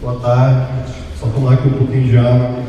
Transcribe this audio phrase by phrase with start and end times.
[0.00, 0.94] Boa tarde.
[1.18, 2.64] Só tomar aqui um pouquinho de água.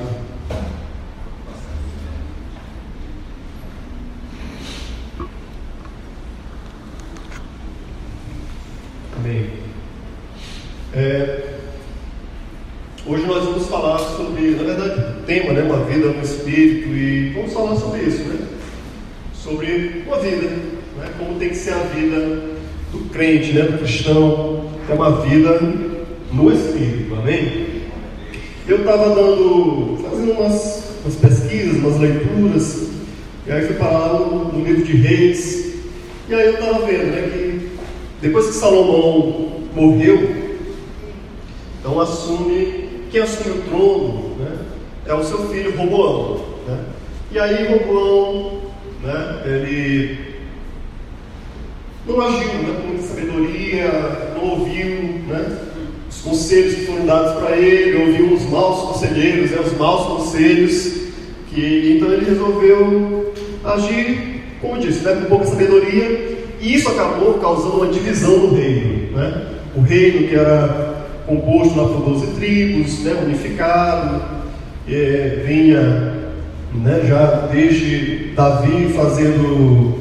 [9.16, 9.50] Amém.
[10.94, 11.54] É,
[13.06, 15.62] hoje nós vamos falar sobre, na verdade, tema, né?
[15.62, 18.46] Uma vida no Espírito e vamos falar sobre isso, né?
[19.34, 21.14] Sobre uma vida, né?
[21.18, 22.20] Como tem que ser a vida
[22.92, 23.62] do crente, né?
[23.62, 25.62] Do cristão, é uma vida
[26.34, 26.71] no Espírito,
[28.94, 32.90] estava dando, fazendo umas, umas, pesquisas, umas leituras,
[33.48, 35.76] e aí fui parar no, no livro de Reis,
[36.28, 37.72] e aí eu estava vendo né, que
[38.22, 40.36] depois que Salomão morreu,
[41.80, 44.58] então assume, quem assume o trono né,
[45.06, 46.42] é o seu filho Roboão.
[46.68, 46.80] Né?
[47.32, 48.62] E aí Roboão,
[49.02, 50.18] né, ele
[52.06, 53.90] não agiu né, com sabedoria,
[54.36, 54.86] não ouviu
[55.28, 55.61] né,
[56.22, 61.02] conselhos que foram dados para ele, ouviu os maus conselheiros, né, os maus conselhos,
[61.50, 67.78] que então ele resolveu agir, como disse, né, com pouca sabedoria, e isso acabou causando
[67.78, 69.18] uma divisão no reino.
[69.18, 69.48] Né?
[69.76, 74.22] O reino que era composto lá por 12 tribos, né, unificado,
[74.88, 76.22] é, vinha
[76.74, 79.96] né, já desde Davi fazendo,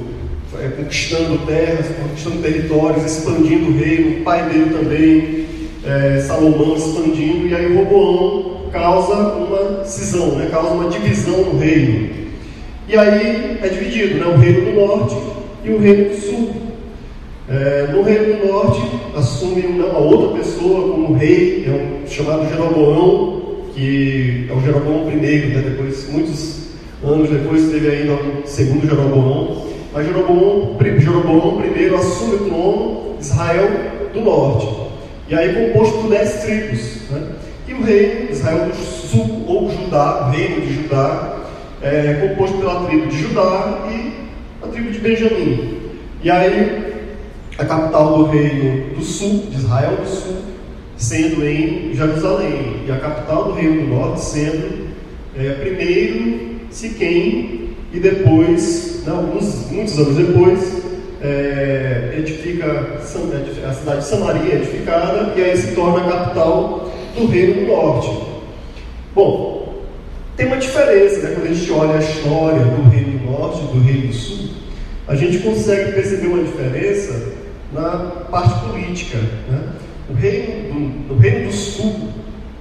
[0.60, 5.46] é, conquistando terras, conquistando territórios, expandindo o reino, o pai dele também,
[5.84, 12.10] é, Salomão expandindo, e aí Roboão causa uma cisão, né, causa uma divisão no reino.
[12.88, 15.16] E aí é dividido, né, o reino do norte
[15.64, 16.50] e o reino do sul.
[17.48, 18.80] É, no reino do norte
[19.16, 23.40] assume uma outra pessoa como rei, é um chamado Jeroboão,
[23.74, 26.68] que é o Jeroboão I, né, depois, muitos
[27.02, 29.66] anos depois teve ainda o segundo Jeroboão.
[29.92, 33.68] Mas Jeroboão, Jeroboão I assume o trono Israel
[34.12, 34.89] do norte.
[35.30, 37.08] E aí composto por dez tribos.
[37.08, 37.28] Né?
[37.68, 41.36] E o reino Israel do sul, ou Judá, o reino de Judá,
[41.80, 44.12] é composto pela tribo de Judá e
[44.60, 45.78] a tribo de Benjamim.
[46.24, 46.90] E aí
[47.56, 50.36] a capital do reino do sul, de Israel do sul,
[50.96, 52.82] sendo em Jerusalém.
[52.88, 54.88] E a capital do reino do norte sendo
[55.38, 60.82] é, primeiro Siquém e depois, não, muitos anos depois,
[61.22, 67.54] é, edifica a cidade de Samaria edificada e aí se torna a capital do reino
[67.54, 68.10] do norte.
[69.14, 69.84] Bom,
[70.36, 71.34] tem uma diferença, né?
[71.34, 74.50] Quando a gente olha a história do reino do norte e do reino do sul,
[75.06, 77.32] a gente consegue perceber uma diferença
[77.72, 77.90] na
[78.30, 79.18] parte política.
[79.18, 79.60] Né?
[80.08, 82.08] O reino do, do reino do sul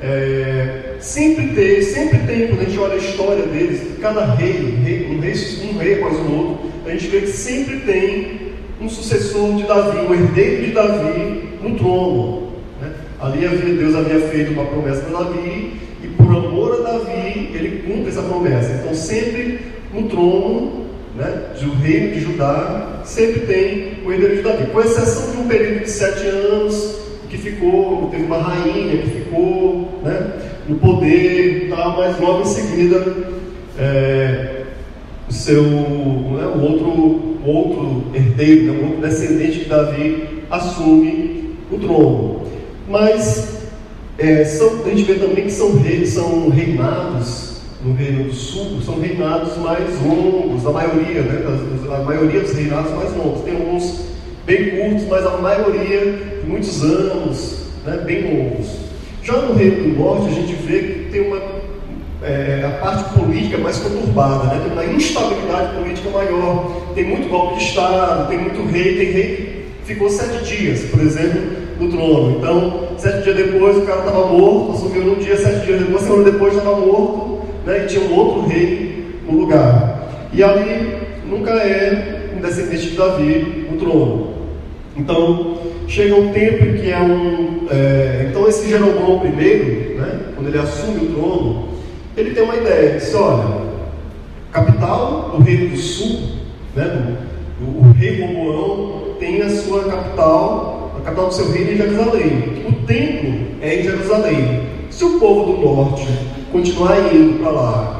[0.01, 5.07] é, sempre tem, sempre tem, quando a gente olha a história deles, cada rei, rei,
[5.07, 5.33] um, rei
[5.63, 8.48] um rei após o outro, a gente vê que sempre tem
[8.81, 12.49] um sucessor de Davi, um herdeiro de Davi no trono.
[12.81, 12.91] Né?
[13.19, 17.83] Ali havia, Deus havia feito uma promessa para Davi, e por amor a Davi, ele
[17.85, 18.71] cumpre essa promessa.
[18.73, 19.59] Então, sempre
[19.93, 20.85] no trono
[21.15, 25.47] né, do reino de Judá, sempre tem o herdeiro de Davi, com exceção de um
[25.47, 30.33] período de sete anos, que ficou, teve uma rainha que ficou né,
[30.67, 33.05] no poder tal, mas logo em seguida
[33.77, 34.58] é,
[35.29, 42.41] o seu né, o outro, outro herdeiro, né, outro descendente de Davi assume o trono.
[42.89, 43.59] Mas
[44.17, 48.81] é, são, a gente vê também que são, reis, são reinados no Reino do Sul,
[48.83, 51.43] são reinados mais longos, a maioria, né,
[51.95, 53.41] a maioria dos reinados mais longos.
[53.43, 54.01] Tem alguns
[54.45, 58.67] bem curtos, mas a maioria muitos anos, né, bem longos.
[59.23, 61.58] Já no Reino do Norte, a gente vê que tem uma
[62.29, 64.61] é, a parte política mais conturbada, né?
[64.63, 69.65] tem uma instabilidade política maior, tem muito golpe de Estado, tem muito rei, tem rei
[69.81, 71.41] que ficou sete dias, por exemplo,
[71.79, 72.37] no trono.
[72.37, 76.31] Então, sete dias depois o cara estava morto, assumiu num dia, sete dias depois, semana
[76.31, 77.83] depois estava morto, né?
[77.83, 80.07] e tinha um outro rei no lugar.
[80.31, 84.33] E ali nunca é um descendente de Davi no trono.
[84.95, 85.57] Então,
[85.87, 87.67] chega um tempo em que é um.
[87.71, 91.69] É, então, esse Jeroboão I, né, quando ele assume o trono,
[92.19, 93.69] ele tem uma ideia: diz, olha,
[94.51, 96.19] capital do Reino do Sul,
[96.75, 97.17] né,
[97.61, 102.63] o, rei Roboão tem a sua capital, a capital do seu reino é Jerusalém.
[102.67, 104.69] O templo é em Jerusalém.
[104.89, 106.07] Se o povo do norte
[106.51, 107.95] continuar indo para lá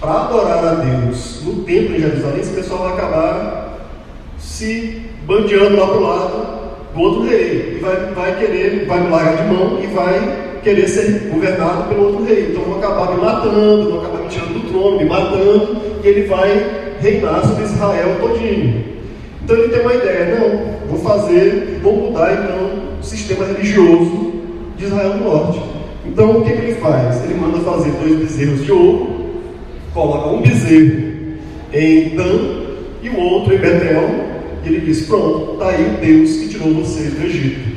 [0.00, 3.88] para adorar a Deus no templo em Jerusalém, esse pessoal vai acabar
[4.36, 6.61] se bandeando lá para o lado
[6.94, 7.76] do outro rei.
[7.76, 12.06] E vai, vai querer, vai me largar de mão e vai querer ser governado pelo
[12.06, 12.48] outro rei.
[12.50, 16.26] Então vão acabar me matando, vão acabar me tirando do trono, me matando, e ele
[16.26, 18.84] vai reinar sobre Israel todinho.
[19.42, 24.32] Então ele tem uma ideia, não, vou fazer, vou mudar então o sistema religioso
[24.76, 25.60] de Israel do Norte.
[26.06, 27.24] Então o que, que ele faz?
[27.24, 29.08] Ele manda fazer dois bezerros de ouro,
[29.92, 31.12] coloca um bezerro
[31.72, 32.62] em Dan
[33.02, 34.31] e o outro em Betel,
[34.64, 37.72] e ele diz: Pronto, está aí o Deus que tirou vocês do Egito.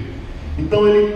[0.58, 1.16] Então ele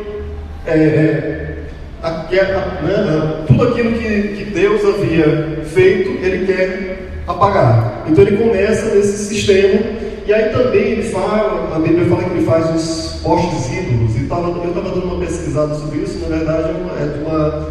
[0.65, 1.55] é, é
[2.01, 8.05] a, a, né, tudo aquilo que, que Deus havia feito, ele quer apagar.
[8.07, 9.81] Então ele começa nesse sistema,
[10.25, 14.25] e aí também ele fala, a Bíblia fala que ele faz os postes ídolos, e
[14.25, 17.67] tava, eu estava dando uma pesquisada sobre isso, na verdade é de uma,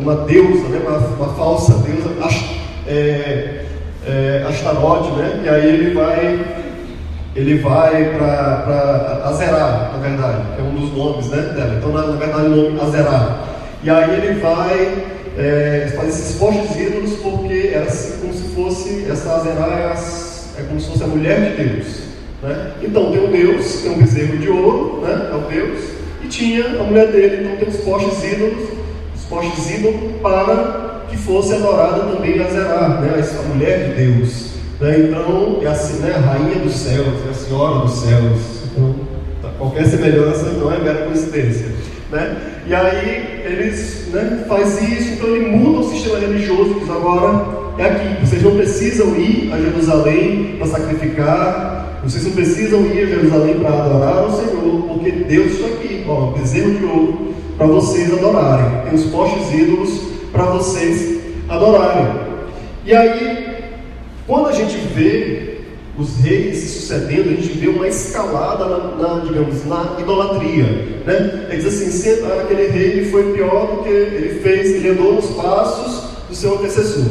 [0.00, 2.10] uma, deusa, né, uma, uma falsa deusa,
[2.86, 3.64] é,
[4.06, 6.38] é, Astarote, né, e aí ele vai
[7.36, 11.74] ele vai para Azerá, na verdade, que é um dos nomes né, dela.
[11.76, 13.38] Então, na, na verdade, o nome Azerá.
[13.82, 15.04] E aí ele vai
[15.36, 20.54] é, fazer esses postes ídolos porque era assim, como se fosse, essa Azerá é, as,
[20.58, 21.86] é, como se fosse a mulher de Deus.
[22.42, 22.72] Né?
[22.82, 25.30] Então tem um Deus, tem um bezerro de ouro, né?
[25.30, 25.84] é o Deus,
[26.24, 28.68] e tinha a mulher dele, então tem os postes ídolos,
[29.14, 33.22] os postes ídolos para que fosse adorada também Azerá, né?
[33.22, 34.55] a mulher de Deus.
[34.80, 34.98] Né?
[34.98, 36.14] Então é assim, né?
[36.14, 38.40] a rainha dos céus, é a senhora dos céus.
[38.70, 38.94] Então,
[39.58, 41.66] qualquer semelhança não é mera coincidência.
[42.10, 42.36] Né?
[42.66, 47.84] E aí eles né, faz isso, então ele muda o sistema religioso, diz agora é
[47.84, 53.58] aqui, vocês não precisam ir a Jerusalém para sacrificar, vocês não precisam ir a Jerusalém
[53.58, 58.82] para adorar o Senhor, porque Deus está aqui, ó, bezerro de ouro para vocês adorarem,
[58.84, 59.90] tem os postes ídolos
[60.32, 62.06] para vocês adorarem.
[62.84, 63.45] E aí,
[64.26, 65.56] quando a gente vê
[65.98, 70.64] os reis se sucedendo, a gente vê uma escalada na, na digamos, na idolatria.
[71.06, 71.46] Né?
[71.48, 76.10] Ele diz assim, aquele rei foi pior do que ele fez, ele andou nos passos
[76.28, 77.04] do seu antecessor.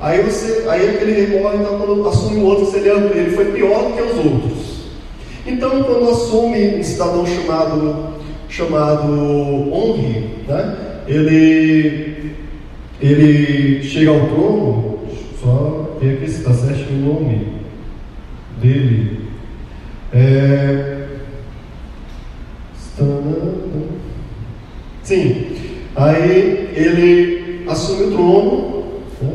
[0.00, 3.46] Aí, você, aí aquele rei morre, então quando assume o outro, você, ele, ele foi
[3.52, 4.68] pior do que os outros.
[5.46, 8.14] Então, quando assume um cidadão chamado,
[8.48, 9.12] chamado
[9.72, 10.76] Honre, né?
[11.06, 12.34] ele,
[13.00, 14.98] ele chega ao trono,
[15.40, 17.46] só ver aqui está certo o nome
[18.60, 19.20] dele.
[20.12, 21.06] É...
[25.02, 25.46] Sim,
[25.94, 28.84] aí ele assume o trono
[29.22, 29.32] né?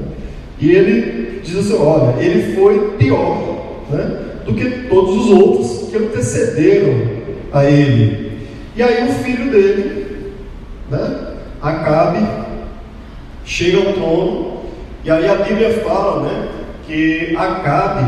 [0.59, 4.19] e ele diz assim: olha, ele foi pior né?
[4.45, 8.33] do que todos os outros que antecederam a ele.
[8.75, 10.33] E aí o filho dele,
[10.89, 11.33] né?
[11.61, 12.19] Acabe,
[13.45, 14.52] chega ao trono,
[15.03, 16.47] e aí a Bíblia fala né,
[16.87, 18.05] que Acabe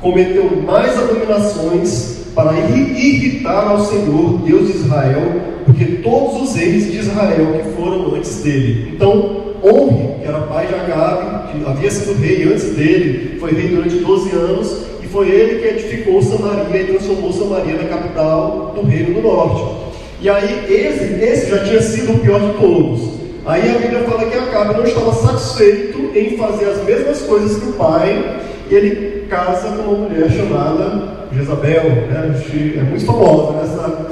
[0.00, 6.92] cometeu mais abominações para irritar ao Senhor, Deus de Israel, do que todos os reis
[6.92, 8.92] de Israel que foram antes dele.
[8.94, 13.68] Então, Honre, que era pai de Acabe, que havia sido rei antes dele, foi rei
[13.68, 18.86] durante 12 anos, e foi ele que edificou Samaria e transformou Samaria na capital do
[18.86, 19.86] reino do norte.
[20.20, 23.15] E aí, esse, esse já tinha sido o pior de todos.
[23.46, 27.68] Aí a Bíblia fala que Acabe não estava satisfeito em fazer as mesmas coisas que
[27.68, 32.34] o pai, e ele casa com uma mulher chamada Jezabel, né?
[32.76, 33.62] é muito famosa, né?
[33.62, 34.06] essa,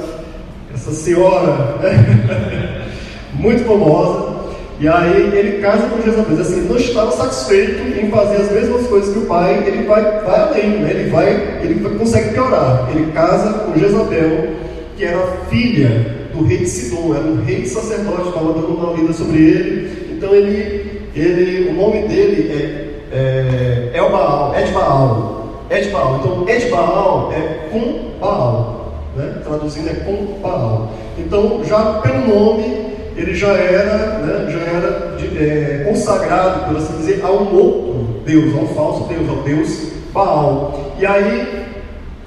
[0.73, 2.85] essa senhora, né?
[3.35, 4.35] muito famosa.
[4.79, 9.13] E aí ele casa com Jezabel, assim, não estava satisfeito em fazer as mesmas coisas
[9.13, 10.91] que o pai, ele vai, vai além, né?
[10.91, 12.87] ele, vai, ele consegue piorar.
[12.89, 14.47] Ele casa com Jezabel,
[14.95, 19.13] que era filha do rei de Sidom, era um rei sacerdote, estava dando uma lida
[19.13, 20.15] sobre ele.
[20.15, 26.19] Então ele, ele, o nome dele é é, El Baal, Ed Baal, Ed Baal.
[26.19, 29.41] Então, Ed Baal é com Baal, né?
[29.43, 30.91] traduzindo é com Baal.
[31.17, 36.97] Então, já pelo nome, ele já era, né, já era de, é, consagrado, por assim
[36.97, 40.93] dizer, a um outro Deus, a um falso Deus, ao Deus Baal.
[40.99, 41.65] E aí,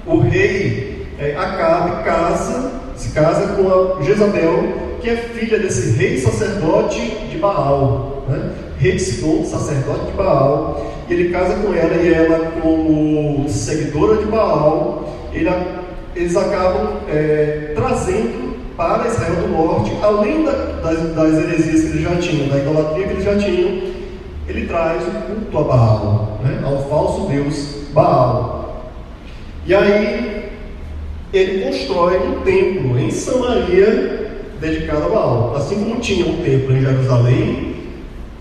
[0.07, 6.17] o rei é, Acabe casa, se casa com a Jezabel, que é filha desse rei
[6.17, 6.99] sacerdote
[7.31, 8.25] de Baal.
[8.27, 8.51] Né?
[8.77, 14.25] rei Sidom, sacerdote de Baal, e ele casa com ela e ela, como seguidora de
[14.25, 15.03] Baal,
[15.33, 15.49] ele,
[16.15, 20.51] eles acabam é, trazendo para Israel do Norte, além da,
[20.81, 23.81] das, das heresias que eles já tinham, da idolatria que eles já tinham,
[24.47, 28.93] ele traz o culto a Baal, né, ao falso deus Baal.
[29.65, 30.38] E aí
[31.33, 36.81] ele constrói um templo em Samaria dedicado a Baal, assim como tinha um templo em
[36.81, 37.75] Jerusalém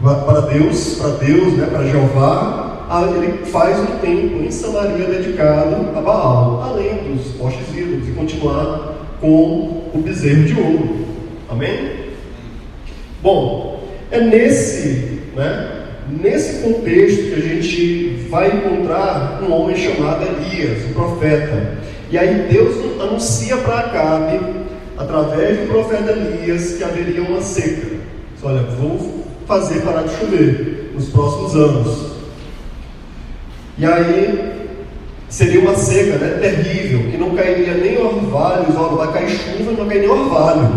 [0.02, 2.68] para Deus, para Deus, né, para Jeová,
[3.14, 8.94] ele faz um templo em Samaria dedicado a Baal, além dos postes ídolos, e continuar
[9.20, 11.06] com o bezerro de ouro.
[11.50, 11.90] Amém?
[13.22, 15.78] Bom, é nesse, né,
[16.08, 21.87] nesse contexto que a gente vai encontrar um homem chamado Elias, o profeta.
[22.10, 24.40] E aí Deus anuncia para Acabe,
[24.96, 27.86] através do profeta Elias, que haveria uma seca.
[28.34, 32.08] Disse, olha, vou fazer parar de chover nos próximos anos.
[33.76, 34.68] E aí
[35.28, 39.86] seria uma seca né, terrível, que não cairia nem orvalhos, não vai cair chuva, não
[39.86, 40.68] cair nem orvalho.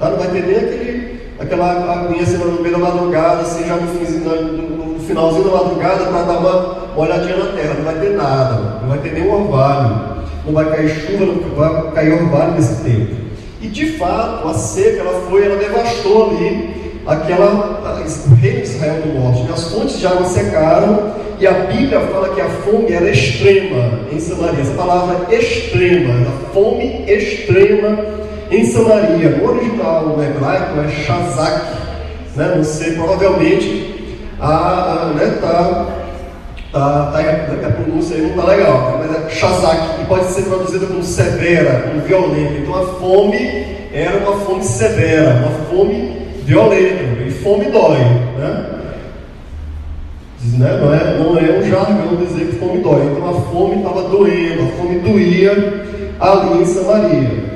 [0.00, 0.10] Tá?
[0.10, 3.86] Não vai ter nem aquele, aquela aguinha assim, no meio da madrugada, assim, já no,
[3.86, 7.74] no, no finalzinho da madrugada, para dar uma olhadinha na terra.
[7.74, 10.11] Não vai ter nada, não vai ter nem orvalho,
[10.46, 13.14] não vai cair chuva, não vai cair orvalho nesse tempo.
[13.60, 17.80] E de fato, a seca ela foi, ela devastou ali aquela,
[18.30, 19.52] o rei de Israel do Norte.
[19.52, 24.18] As fontes de água secaram e a Bíblia fala que a fome era extrema em
[24.18, 24.60] Samaria.
[24.60, 27.98] Essa palavra extrema, a fome extrema
[28.50, 29.30] em Samaria.
[29.30, 31.62] No original, no hebraico, é Shazak.
[32.36, 32.54] Né?
[32.56, 33.92] Não sei, provavelmente
[34.40, 35.86] a, a, né, tá,
[36.72, 41.02] tá, tá, a pronúncia aí não está legal, mas é Shazak, pode ser traduzida como
[41.02, 42.52] severa, como violenta.
[42.58, 47.98] Então a fome era uma fome severa, uma fome violenta, e fome dói.
[48.38, 48.64] Né?
[50.58, 50.78] Né?
[50.78, 53.06] Não, é, não é um jargão dizer que fome dói.
[53.06, 55.86] Então a fome estava doendo, a fome doía
[56.20, 57.52] ali em Samaria.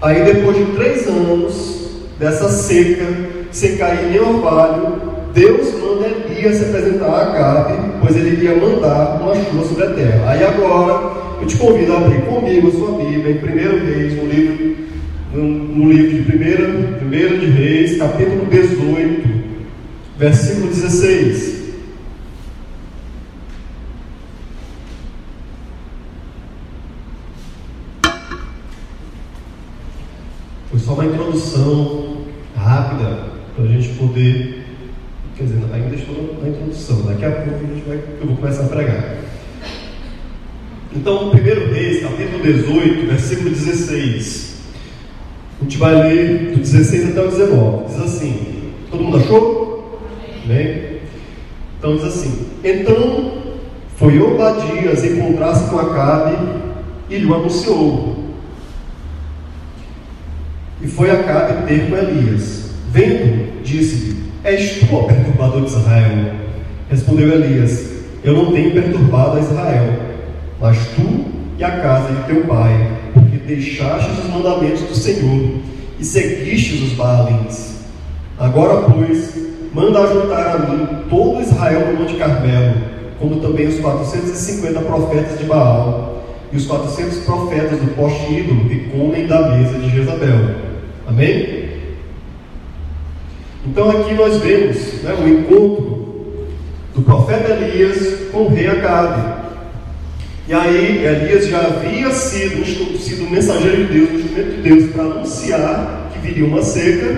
[0.00, 3.04] Aí depois de três anos dessa seca,
[3.50, 4.98] sem cair nem orvalho,
[5.34, 9.90] Deus manda Elias se apresentar a Acabe, pois ele iria mandar uma chuva sobre a
[9.90, 10.30] terra.
[10.30, 14.26] Aí agora eu te convido a abrir comigo a sua Bíblia em 1 Reis, no
[14.26, 14.76] livro,
[15.32, 19.28] no, no livro de 1 de Reis, capítulo 18,
[20.18, 21.56] versículo 16.
[30.86, 32.18] só uma introdução
[32.54, 33.24] rápida
[33.56, 34.64] para a gente poder.
[35.36, 38.66] Quer dizer, ainda estou na introdução, daqui a pouco a gente vai, eu vou começar
[38.66, 39.16] a pregar.
[40.96, 41.34] Então, 1
[41.74, 44.56] Reis, capítulo 18, versículo 16.
[45.60, 47.86] A gente vai ler do 16 até o 19.
[47.86, 50.00] Diz assim: Todo mundo achou?
[50.46, 51.00] Bem?
[51.78, 53.42] Então diz assim: Então
[53.96, 56.34] foi Obadias encontrar-se com Acabe
[57.10, 58.16] e lhe anunciou
[60.80, 62.70] e foi Acabe ter com Elias.
[62.90, 66.34] Vendo, disse-lhe: És tu, o perturbador de Israel?
[66.88, 67.86] Respondeu Elias:
[68.24, 70.05] Eu não tenho perturbado a Israel,
[70.60, 71.24] mas tu
[71.58, 75.50] e a casa de teu pai, porque deixastes os mandamentos do Senhor
[75.98, 77.76] e seguistes os Baalins.
[78.38, 79.34] Agora, pois,
[79.72, 82.74] manda ajuntar a mim todo Israel no Monte Carmelo,
[83.18, 88.90] como também os 450 profetas de Baal e os 400 profetas do poste ídolo que
[88.90, 90.54] comem da mesa de Jezabel.
[91.06, 91.66] Amém?
[93.66, 96.06] Então aqui nós vemos né, o encontro
[96.94, 99.45] do profeta Elias com o rei Acabe.
[100.48, 102.64] E aí Elias já havia sido,
[102.98, 107.16] sido mensageiro de Deus, um instrumento de Deus para anunciar que viria uma seca.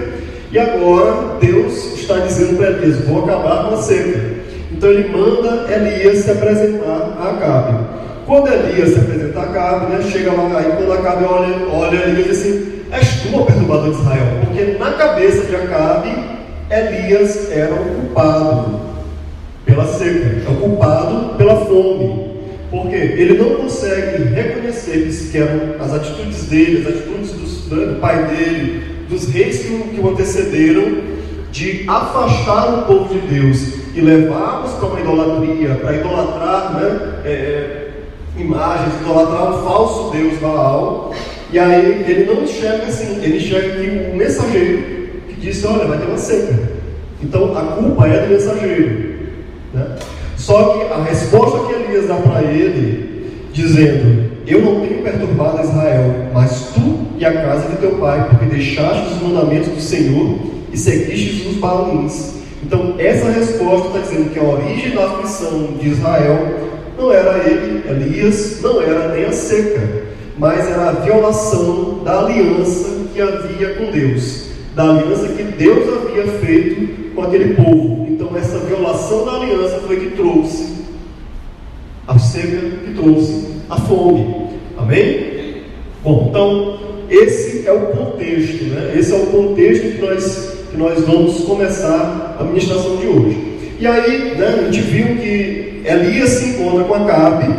[0.50, 4.18] E agora Deus está dizendo para Elias: vou acabar com a seca.
[4.72, 7.78] Então ele manda Elias se apresentar a Acabe.
[8.24, 12.28] Quando Elias se apresenta a Acabe, né, chega lá, aí quando Acabe olha, olha Elias
[12.28, 16.14] diz assim: És tu o perturbador de Israel, porque na cabeça de Acabe,
[16.70, 18.80] Elias era o culpado
[19.66, 22.27] pela seca, é o culpado pela fome.
[22.98, 28.82] Ele não consegue reconhecer que eram as atitudes dele, as atitudes do, do pai dele,
[29.08, 31.18] dos reis que, que o antecederam,
[31.50, 37.30] de afastar o povo de Deus e levá-los para uma idolatria, para idolatrar né, é,
[37.30, 37.88] é
[38.36, 41.14] imagens, idolatrar um falso Deus Baal,
[41.50, 44.82] e aí ele não enxerga assim, ele enxerga que o mensageiro
[45.28, 46.54] que disse, olha, vai ter uma seca.
[47.22, 49.18] Então a culpa é do mensageiro.
[49.72, 49.96] Né?
[50.38, 56.14] Só que a resposta que Elias dá para ele, dizendo, eu não tenho perturbado Israel,
[56.32, 60.38] mas tu e a casa de teu pai, porque deixaste os mandamentos do Senhor
[60.72, 62.34] e seguiste os balins.
[62.62, 66.38] Então essa resposta está dizendo que a origem da aflição de Israel
[66.96, 69.80] não era ele, Elias, não era nem a seca,
[70.38, 76.26] mas era a violação da aliança que havia com Deus, da aliança que Deus havia
[76.38, 78.06] feito com aquele povo.
[78.08, 79.32] Então, essa violação da
[79.88, 80.84] foi que trouxe
[82.06, 84.48] a seca, que trouxe a fome.
[84.76, 85.62] Amém?
[86.04, 86.78] Bom, então,
[87.08, 88.92] esse é o contexto, né?
[88.94, 93.38] Esse é o contexto que nós, que nós vamos começar a ministração de hoje.
[93.80, 97.50] E aí, né, a gente viu que Elias se encontra com Acabe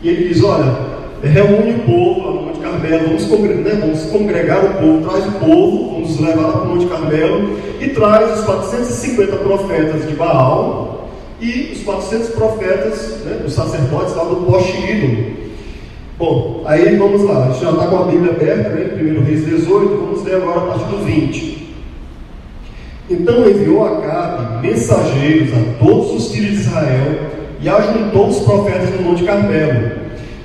[0.00, 0.76] e ele diz: Olha,
[1.24, 5.26] reúne o povo lá no Monte Carmelo, vamos congregar, né, vamos congregar o povo, traz
[5.26, 10.14] o povo, vamos levar lá para o Monte Carmelo e traz os 450 profetas de
[10.14, 10.98] Baal
[11.40, 14.46] e os 400 profetas, né, os sacerdotes lá do
[14.90, 15.38] ídolo.
[16.18, 19.44] Bom, aí vamos lá, a gente já está com a Bíblia aberta, né, 1 Reis
[19.46, 21.58] 18, vamos ler agora a partir do 20.
[23.10, 27.18] Então enviou a Acabe mensageiros a todos os filhos de Israel
[27.60, 29.92] e ajuntou os profetas no Monte Carmelo.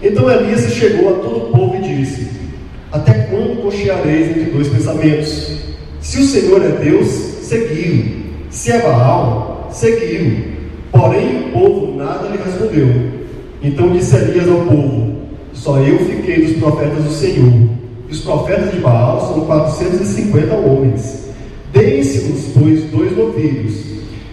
[0.02, 2.30] Então Elias chegou a todo o povo e disse:
[2.92, 5.58] Até quando cocheareis entre dois pensamentos?
[6.00, 8.24] Se o Senhor é Deus, segui-lo.
[8.50, 10.53] Se é Baal, segui-lo.
[10.94, 12.88] Porém o povo nada lhe respondeu.
[13.64, 15.16] Então disse Elias ao povo:
[15.52, 17.52] Só eu fiquei dos profetas do Senhor.
[18.10, 21.30] Os profetas de Baal são 450 homens.
[21.74, 23.74] Deem-se-nos, pois, dois novilhos.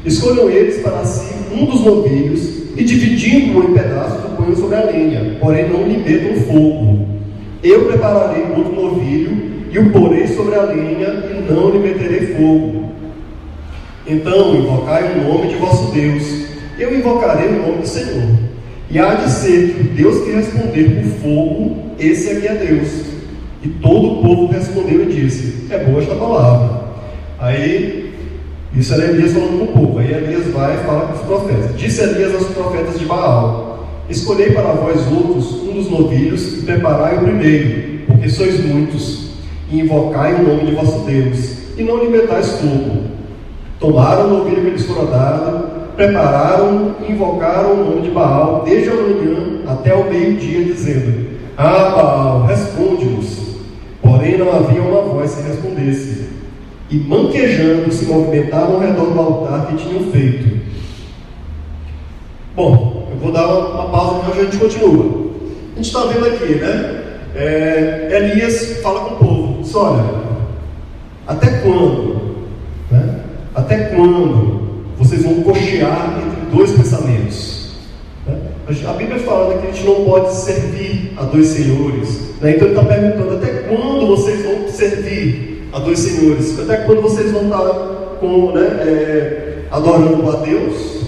[0.05, 4.85] Escolham eles para si um dos novilhos e, dividindo-o em pedaços, o ponham sobre a
[4.85, 5.39] lenha.
[5.41, 7.07] Porém, não lhe metam fogo.
[7.63, 12.91] Eu prepararei outro novilho e o porei sobre a lenha e não lhe meterei fogo.
[14.07, 16.50] Então invocai o nome de vosso Deus.
[16.81, 18.27] Eu invocarei o nome do Senhor.
[18.91, 22.89] E há de ser que o Deus que responder por fogo, esse aqui é Deus.
[23.63, 26.81] E todo o povo respondeu e disse: É boa esta palavra.
[27.39, 28.15] Aí,
[28.75, 29.99] isso era Elias falando com o povo.
[29.99, 31.77] Aí Elias vai e fala com os profetas.
[31.77, 37.19] Disse Elias aos profetas de Baal: Escolhei para vós outros um dos novilhos e preparai
[37.19, 39.33] o primeiro, porque sois muitos,
[39.71, 43.03] e invocai o nome de vosso Deus, e não lhe metais fogo.
[43.79, 48.91] Tomaram o novilho que lhes fora dado, prepararam e invocaram o nome de Baal desde
[48.91, 53.51] a manhã até o meio-dia, dizendo: Ah, Baal, responde-nos.
[54.03, 56.31] Porém, não havia uma voz que respondesse.
[56.91, 60.61] E manquejando se movimentavam ao redor do altar que tinham feito.
[62.57, 65.31] Bom, eu vou dar uma, uma pausa e a gente continua.
[65.73, 67.05] A gente está vendo aqui, né?
[67.37, 70.05] É, Elias fala com o povo: diz, olha,
[71.27, 72.21] até quando?
[72.91, 73.21] Né?
[73.55, 74.60] Até quando
[75.01, 77.71] vocês vão cochear entre dois pensamentos?
[78.27, 78.37] Né?
[78.87, 82.35] A Bíblia fala que a gente não pode servir a dois senhores.
[82.41, 82.53] Né?
[82.55, 86.61] Então ele está perguntando: até quando vocês vão servir a dois senhores?
[86.61, 87.65] Até quando vocês vão estar
[88.21, 91.01] com, né, é, adorando a Deus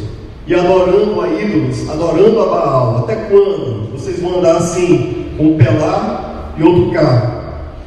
[0.47, 2.99] e adorando a ídolos, adorando a Baal?
[2.99, 7.41] Até quando vocês vão andar assim, com um pé lá e outro cá?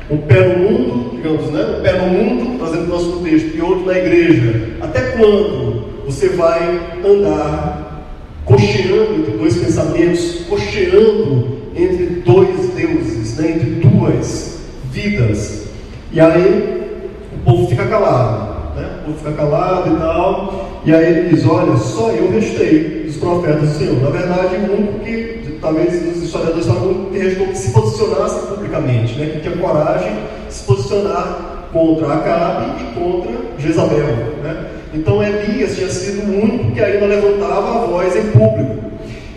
[0.10, 1.78] Um pé no mundo, digamos, né?
[1.80, 4.70] Um pé no mundo, trazendo o nosso contexto, e outro na igreja.
[4.80, 5.65] Até quando
[6.06, 8.06] você vai andar
[8.46, 13.52] cocheando entre dois pensamentos, cocheando entre dois deuses, né?
[13.52, 14.60] entre duas
[14.92, 15.66] vidas?
[16.12, 17.00] E aí
[17.34, 19.00] o povo fica calado, né?
[19.02, 20.82] O povo fica calado e tal.
[20.86, 24.02] E aí ele diz: Olha, só eu restei dos profetas do Senhor.
[24.02, 29.18] Na verdade, o único que talvez os historiadores falam que restou que se posicionasse publicamente,
[29.18, 29.30] né?
[29.34, 30.14] que tinha coragem
[30.48, 34.06] de se posicionar contra Acabe e contra Jezabel.
[34.44, 34.75] Né?
[34.96, 38.86] Então Elias tinha sido o único que ainda levantava a voz em público.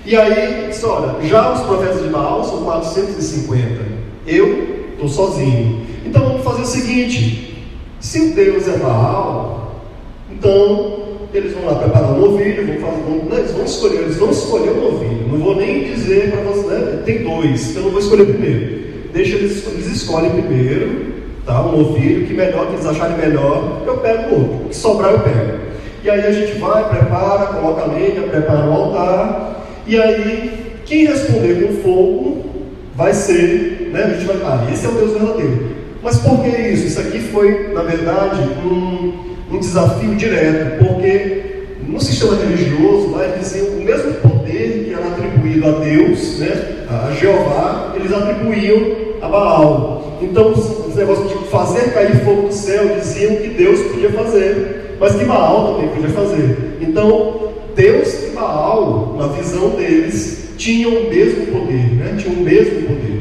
[0.06, 3.82] E aí, disse, olha, já os profetas de Baal são 450.
[4.26, 5.82] Eu estou sozinho.
[6.06, 7.66] Então vamos fazer o seguinte:
[8.00, 9.84] se o Deus é Baal,
[10.30, 14.16] então eles vão lá preparar um novilho, vão fazer, vão, né, eles vão escolher, eles
[14.16, 15.28] vão escolher o novilho.
[15.28, 18.78] Não vou nem dizer para você, né, tem dois, então eu não vou escolher primeiro.
[19.12, 21.17] Deixa eles, eles escolhem primeiro,
[21.48, 25.12] tá, um novilho, que melhor, que eles acharem melhor, eu pego o outro, que sobrar
[25.12, 25.58] eu pego.
[26.04, 31.06] E aí a gente vai, prepara, coloca a lenha, prepara o altar, e aí quem
[31.06, 32.44] responder com fogo
[32.94, 35.68] vai ser, né, a gente vai, ah, esse é o Deus verdadeiro.
[36.02, 36.87] Mas por que isso?
[36.87, 39.12] Isso aqui foi, na verdade, um,
[39.50, 45.06] um desafio direto, porque no sistema religioso lá eles diziam o mesmo poder que era
[45.06, 50.18] atribuído a Deus, né, a Jeová, eles atribuíam a Baal.
[50.20, 50.52] Então
[50.88, 55.24] os negócios de fazer cair fogo do céu diziam que Deus podia fazer, mas que
[55.24, 56.79] Baal também podia fazer.
[56.81, 62.83] Então Deus e Baal, na visão deles, tinham o mesmo poder, né, tinham o mesmo
[62.83, 63.18] poder.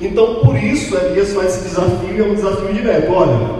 [0.00, 3.12] Então, por isso, Elias faz esse desafio, é um desafio direto.
[3.12, 3.50] Olha,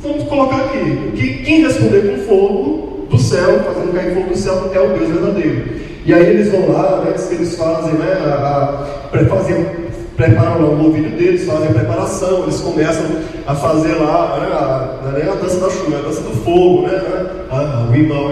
[0.00, 4.70] vamos colocar aqui: que quem responder com fogo do céu, fazendo cair fogo do céu,
[4.72, 5.64] é o Deus verdadeiro.
[6.06, 9.66] E aí eles vão lá, né, eles fazem, né, a, a, fazem,
[10.16, 13.04] preparam lá o novilho deles, fazem a preparação, eles começam
[13.46, 17.00] a fazer lá né, a, né, a dança da chuva, a dança do fogo, né,
[17.50, 18.28] a, o irmão,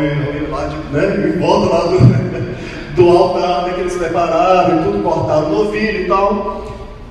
[0.50, 1.98] lá de, né, em volta lá do,
[2.94, 6.62] do altar né, que eles prepararam, tudo cortado, novilho e tal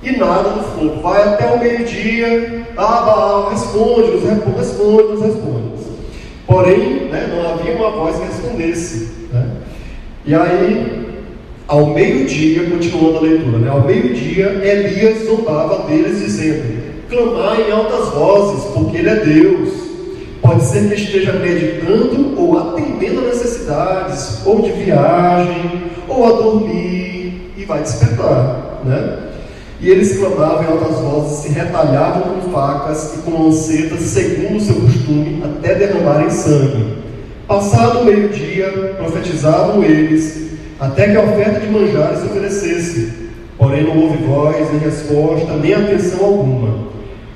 [0.03, 1.01] e nada do fogo.
[1.01, 5.81] Vai até o meio-dia, ah, Baal, responde-nos, responde-nos, responde-nos.
[6.47, 9.11] Porém, né, não havia uma voz que respondesse.
[9.31, 9.47] Né?
[10.25, 11.00] E aí,
[11.67, 18.09] ao meio-dia, continuando a leitura, né, ao meio-dia, Elias zombava deles, dizendo: Clamai em altas
[18.09, 19.81] vozes, porque Ele é Deus.
[20.41, 27.51] Pode ser que esteja meditando ou atendendo a necessidades, ou de viagem, ou a dormir,
[27.55, 28.81] e vai despertar.
[28.83, 29.19] Né?
[29.79, 34.61] E eles clamavam em altas vozes, se retalhavam com facas e com lancetas, segundo o
[34.61, 36.97] seu costume, até derramarem sangue.
[37.47, 40.50] Passado o meio-dia, profetizavam eles,
[40.81, 43.13] até que a oferta de manjares se oferecesse.
[43.55, 46.89] Porém, não houve voz, nem resposta, nem atenção alguma.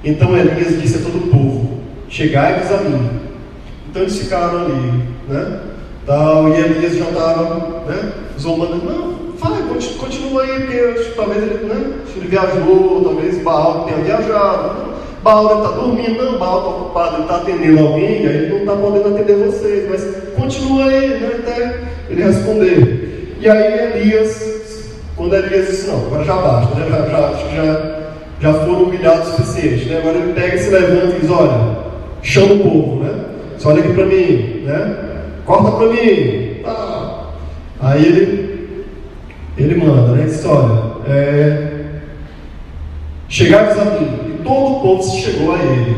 [0.03, 1.79] Então Elias disse a todo o povo:
[2.09, 3.09] Chegai-vos a mim.
[3.87, 5.59] Então eles ficaram ali, né?
[6.07, 8.13] Tal, e Elias já estava, né?
[8.39, 9.61] Zombando, não, vai,
[9.99, 11.93] continua aí, porque talvez ele, né?
[12.15, 14.95] ele viajou, talvez Baal tenha viajado.
[15.23, 18.49] Baal deve estar tá dormindo, não, Baal está ocupado, ele está atendendo alguém, aí ele
[18.49, 21.31] não está podendo atender vocês, mas continua aí, né?
[21.39, 21.79] Até
[22.09, 23.04] ele responder.
[23.45, 26.87] E aí Elias, quando Elias disse, não, agora já basta, né?
[26.89, 27.99] Já, já, acho que já,
[28.41, 29.99] já foram humilhados o suficiente, né?
[29.99, 31.77] Agora ele pega e se levanta e diz, olha,
[32.23, 33.13] chama o povo, né?
[33.55, 34.97] Você olha aqui para mim, né?
[35.45, 36.57] Corta para mim.
[36.65, 37.25] Ah.
[37.81, 38.85] Aí ele,
[39.59, 40.25] ele manda, né?
[40.25, 41.67] Diz, olha, é,
[43.29, 44.07] chegai-vos a mim.
[44.27, 45.97] E todo o povo se chegou a ele.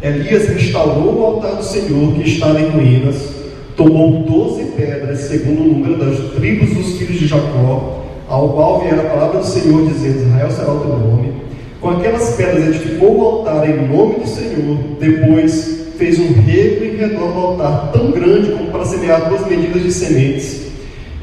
[0.00, 3.35] Elias restaurou o altar do Senhor que estava em ruínas,
[3.76, 9.02] tomou doze pedras, segundo o número das tribos dos filhos de Jacó, ao qual viera
[9.02, 11.32] a palavra do Senhor, dizendo: Israel será o teu nome.
[11.80, 14.78] Com aquelas pedras edificou o altar em nome do Senhor.
[14.98, 19.82] Depois fez um rego em redor do altar, tão grande como para semear duas medidas
[19.82, 20.66] de sementes.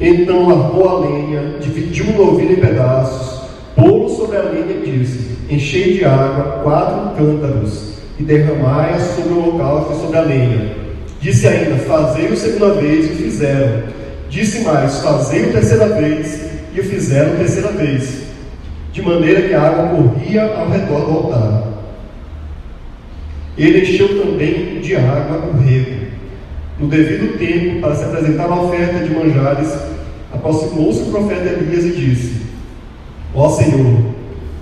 [0.00, 5.34] Então armou a lenha, dividiu o novilho em pedaços, pô-lo sobre a lenha e disse:
[5.50, 10.83] Enchei de água quatro cântaros e derramai-a sobre o holocausto e sobre a lenha.
[11.24, 13.84] Disse ainda: Fazei-o segunda vez, e o fizeram.
[14.28, 18.24] Disse mais: Fazei-o terceira vez, e o fizeram terceira vez.
[18.92, 21.62] De maneira que a água corria ao redor do altar.
[23.56, 26.04] Ele encheu também de água o rego.
[26.78, 29.72] No devido tempo, para se apresentar a oferta de manjares,
[30.30, 32.42] aproximou-se o profeta Elias e disse:
[33.34, 34.14] Ó Senhor,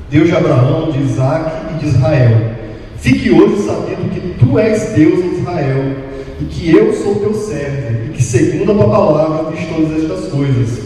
[0.08, 2.52] Deus de Abraão, de Isaac e de Israel,
[2.98, 6.11] fique hoje sabido que tu és Deus em Israel,
[6.42, 10.32] e que eu sou teu servo, e que segundo a tua palavra fiz todas estas
[10.32, 10.80] coisas.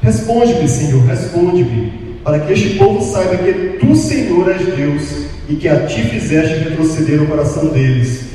[0.00, 5.68] Responde-me, Senhor, responde-me, para que este povo saiba que tu, Senhor, és Deus e que
[5.68, 8.26] a ti fizeste retroceder o coração deles.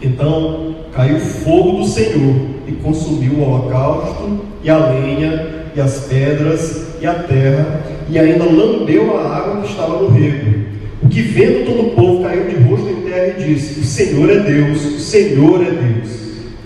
[0.00, 2.34] Então caiu fogo do Senhor
[2.66, 8.44] e consumiu o holocausto, e a lenha, e as pedras, e a terra, e ainda
[8.44, 10.67] lambeu a água que estava no rego.
[11.02, 14.30] O que vendo todo o povo caiu de rosto em terra e disse: O Senhor
[14.30, 16.10] é Deus, o Senhor é Deus.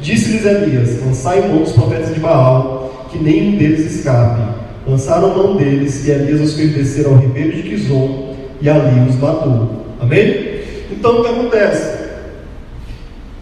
[0.00, 4.40] Disse-lhes Elias: Lançai mão dos profetas de Baal, que nenhum deles escape.
[4.86, 9.16] Lançaram mão deles, e Elias os fez descer ao ribeiro de Quizon, e ali os
[9.16, 9.84] matou.
[10.00, 10.60] Amém?
[10.90, 12.02] Então o que acontece?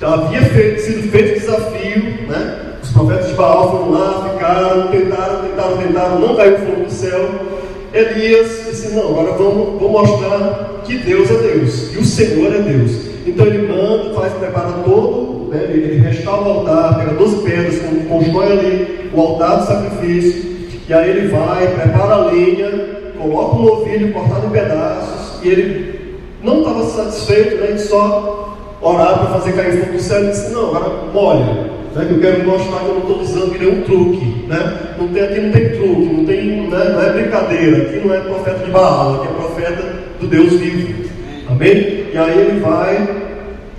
[0.02, 2.56] Havia feito, sido feito desafio, né?
[2.82, 7.59] Os profetas de Baal foram lá, ficaram, tentaram, tentaram, tentaram, não caiu fogo do céu.
[7.92, 12.58] Elias disse: Não, agora vamos, vamos mostrar que Deus é Deus, e o Senhor é
[12.58, 13.10] Deus.
[13.26, 15.64] Então ele manda, faz, prepara todo, né?
[15.68, 20.56] ele, restaura o altar, pega 12 pedras, constrói ali o altar do sacrifício,
[20.88, 22.70] e aí ele vai, prepara a lenha,
[23.18, 29.38] coloca um novilho cortado em pedaços, e ele não estava satisfeito né, só orar para
[29.38, 32.86] fazer cair fogo do céu, ele disse, não, agora molha, né, eu quero mostrar que
[32.86, 34.94] eu não estou usando nenhum truque, né?
[34.98, 38.20] não tem, aqui não tem truque, não, tem, né, não é brincadeira, aqui não é
[38.20, 41.10] profeta de Baal, aqui é profeta do Deus vivo,
[41.48, 42.06] amém?
[42.12, 43.08] E aí ele vai,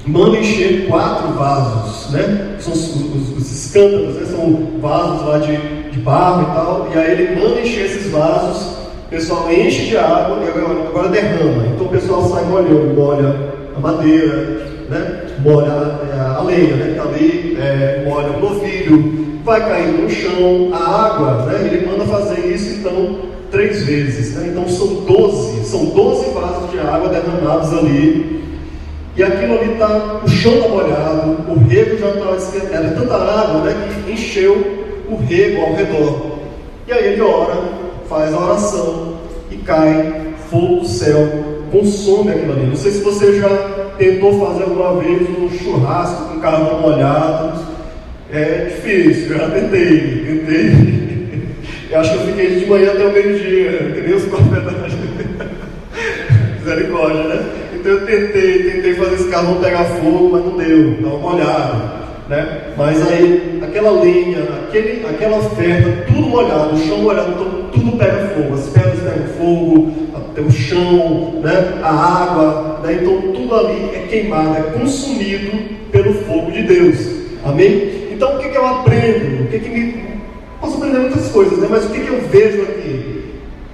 [0.06, 2.56] manda encher quatro vasos, né?
[2.60, 4.26] São os, os, os escândalos, né?
[4.26, 5.58] são vasos lá de,
[5.92, 9.98] de barro e tal, e aí ele manda encher esses vasos o pessoal enche de
[9.98, 11.66] água e agora, agora derrama.
[11.68, 13.36] Então o pessoal sai molhando, molha
[13.76, 15.24] a madeira, né?
[15.40, 17.01] molha a, a lenha, né?
[17.62, 21.68] É, o novilho, vai caindo no chão, a água, né?
[21.68, 23.18] ele manda fazer isso então
[23.52, 24.36] três vezes.
[24.36, 24.48] Né?
[24.50, 28.42] Então são 12, são 12 vasos de água derramados ali.
[29.16, 33.16] E aquilo ali está, o chão está molhado, o rego já está esquentado, era tanta
[33.16, 34.56] água né, que encheu
[35.10, 36.40] o rego ao redor.
[36.88, 37.56] E aí ele ora,
[38.08, 39.18] faz a oração
[39.52, 41.28] e cai fogo do céu,
[41.72, 42.68] consome aquilo ali.
[42.68, 43.50] Não sei se você já
[43.98, 47.72] tentou fazer alguma vez um churrasco com carvão molhado.
[48.32, 51.02] É difícil, eu já tentei, tentei.
[51.90, 54.94] Eu acho que eu fiquei de manhã até o meio-dia, que nem os profetas.
[56.60, 57.46] Misericórdia, né?
[57.74, 62.01] Então eu tentei, tentei fazer esse carvão pegar fogo, mas não deu, estava molhado.
[62.32, 62.62] Né?
[62.78, 68.30] Mas aí, aquela lenha, aquele, aquela oferta, tudo molhado, o chão molhado, então tudo pega
[68.30, 69.92] fogo, as pedras pegam fogo,
[70.38, 76.52] o chão, né, a água, né, então tudo ali é queimado, é consumido pelo fogo
[76.52, 77.06] de Deus.
[77.44, 78.08] Amém?
[78.14, 79.44] Então o que, que eu aprendo?
[79.44, 80.02] O que, que me.
[80.62, 81.68] Posso aprender muitas coisas, né?
[81.70, 83.12] mas o que, que eu vejo aqui?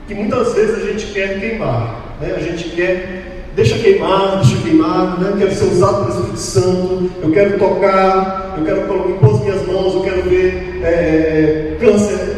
[0.08, 2.34] que muitas vezes a gente quer queimar, né?
[2.36, 5.34] a gente quer, deixa queimar, deixa queimar, né?
[5.36, 9.96] quero ser usado pelo Espírito Santo, eu quero tocar, eu quero impor as minhas mãos,
[9.96, 12.36] eu quero ver é, é câncer,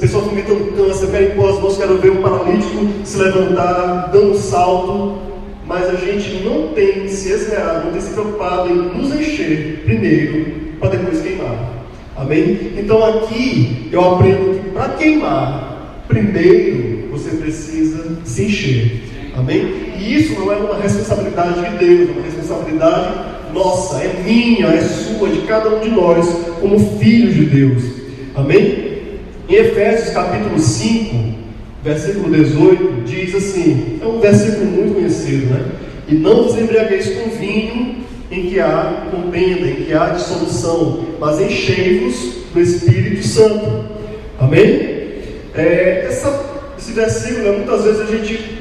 [0.00, 4.32] pessoa vomitando câncer, eu quero impor as mãos, quero ver um paralítico se levantar, dando
[4.32, 5.18] um salto,
[5.64, 10.74] mas a gente não tem se esmerado, não tem se preocupado em nos encher primeiro,
[10.80, 11.84] para depois queimar.
[12.16, 12.72] Amém?
[12.76, 19.07] Então aqui eu aprendo que para queimar, primeiro você precisa se encher.
[19.38, 19.92] Amém?
[19.96, 24.80] E isso não é uma responsabilidade de Deus, é uma responsabilidade nossa, é minha, é
[24.82, 26.26] sua, de cada um de nós,
[26.60, 27.84] como filhos de Deus.
[28.34, 28.88] Amém?
[29.48, 31.34] Em Efésios capítulo 5,
[31.82, 35.64] versículo 18, diz assim: é um versículo muito conhecido, né?
[36.08, 37.96] E não vos embriagueis com vinho
[38.30, 43.84] em que há contenda, em que há dissolução, mas enchei-vos do Espírito Santo.
[44.38, 44.98] Amém?
[45.54, 46.44] É, essa,
[46.78, 48.57] esse versículo, né, muitas vezes a gente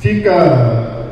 [0.00, 1.06] fica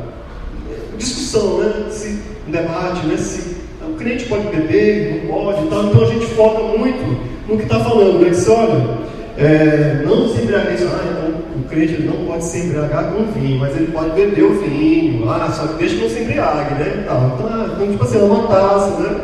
[0.97, 1.89] discussão, né?
[1.89, 3.17] Se, um debate, né?
[3.17, 7.63] Se o crente pode beber, não pode, então, então a gente foca muito no que
[7.63, 8.29] está falando, né?
[8.29, 9.05] Diz, olha,
[9.37, 13.75] é, não se embriagueis, ah, então o crente não pode se embriagar com vinho, mas
[13.75, 17.03] ele pode beber o vinho, ah, só que deixa que não se embriague, né?
[17.03, 19.19] Então, então, então tipo assim, é uma taça, né?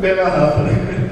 [0.00, 1.08] Bem garrafa, né?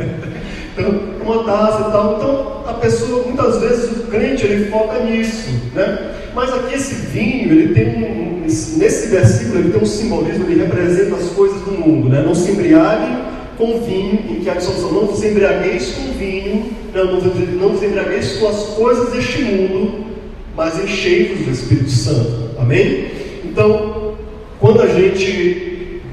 [0.81, 2.17] Então, uma taça e tal.
[2.17, 6.13] Então, a pessoa, muitas vezes, o crente, ele foca nisso, né?
[6.35, 11.17] Mas aqui esse vinho, ele tem um, nesse versículo, ele tem um simbolismo, ele representa
[11.17, 12.23] as coisas do mundo, né?
[12.25, 17.05] Não se embriague com vinho, em que a dissolução não vos embriagueis com vinho, não,
[17.05, 20.07] não, não embriagueis com as coisas deste mundo,
[20.57, 22.51] mas enchei-vos do Espírito Santo.
[22.59, 23.11] Amém?
[23.45, 24.15] Então,
[24.59, 25.70] quando a gente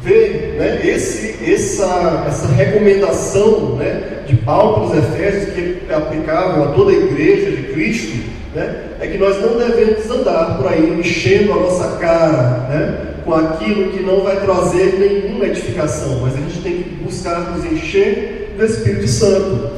[0.07, 6.63] vê né, esse, essa, essa recomendação né, de Paulo para os Efésios, que é aplicável
[6.63, 8.17] a toda a igreja de Cristo,
[8.55, 13.33] né, é que nós não devemos andar por aí enchendo a nossa cara né, com
[13.33, 18.53] aquilo que não vai trazer nenhuma edificação, mas a gente tem que buscar nos encher
[18.57, 19.69] do Espírito Santo.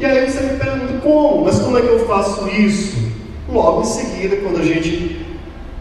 [0.00, 2.96] E aí você me pergunta como, mas como é que eu faço isso?
[3.48, 5.24] Logo em seguida, quando a gente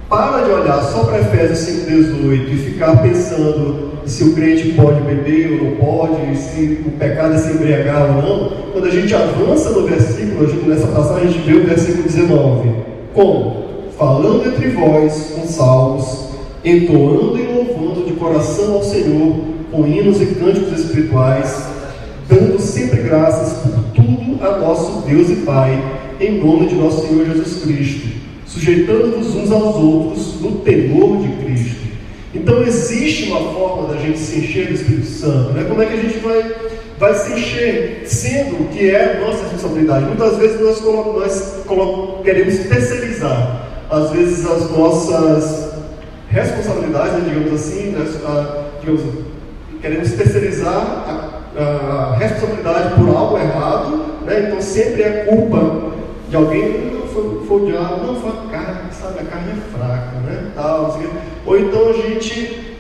[0.10, 5.54] para de olhar só para Efésios 5,18 e ficar pensando se o crente pode beber
[5.54, 9.70] ou não pode, se o pecado é se embriagar ou não, quando a gente avança
[9.70, 12.70] no versículo, nessa passagem a gente vê o versículo 19,
[13.14, 13.64] como?
[13.98, 16.30] Falando entre vós com salmos,
[16.66, 19.36] entoando e louvando de coração ao Senhor,
[19.72, 21.68] com hinos e cânticos espirituais,
[22.28, 25.82] dando sempre graças por tudo a nosso Deus e Pai,
[26.20, 28.08] em nome de nosso Senhor Jesus Cristo,
[28.54, 31.84] sujeitando-vos uns aos outros no temor de Cristo.
[32.34, 35.66] Então existe uma forma da gente se encher do Espírito Santo, né?
[35.68, 36.56] Como é que a gente vai,
[37.00, 40.06] vai se encher, sendo que é nossa responsabilidade?
[40.06, 45.74] Muitas vezes nós, nós queremos terceirizar, às vezes as nossas
[46.30, 49.02] responsabilidades, né, digamos assim, né, a, digamos,
[49.80, 55.92] queremos terceirizar a, a, responsabilidade por algo errado, né, então sempre é culpa
[56.30, 56.93] de alguém,
[57.56, 61.10] o diabo, não a carne, sabe, a carne é fraca, né, tal, assim,
[61.46, 62.78] ou então a gente,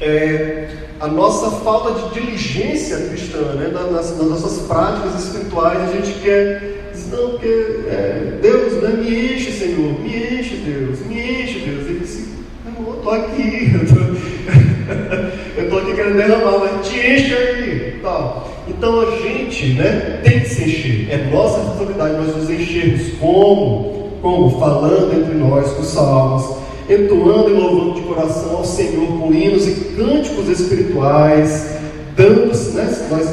[0.00, 0.68] é,
[1.00, 6.82] a nossa falta de diligência cristã, né, nas, nas nossas práticas espirituais, a gente quer
[7.12, 7.46] não, porque
[7.88, 11.86] é, Deus, né, me enche, Senhor, me enche, Deus, me enche, Deus.
[11.86, 12.32] Ele disse,
[12.64, 13.70] eu estou aqui,
[15.58, 18.00] eu estou aqui querendo derramar, mas te enche aí.
[18.02, 18.50] Tal.
[18.66, 23.12] Então a gente né, tem que se encher, é nossa responsabilidade nós nos enchermos.
[23.20, 24.01] Como?
[24.22, 24.58] Como?
[24.58, 26.56] Falando entre nós com salmos,
[26.88, 31.76] entoando e louvando de coração ao Senhor com hinos e cânticos espirituais,
[32.16, 33.28] dando, né, nós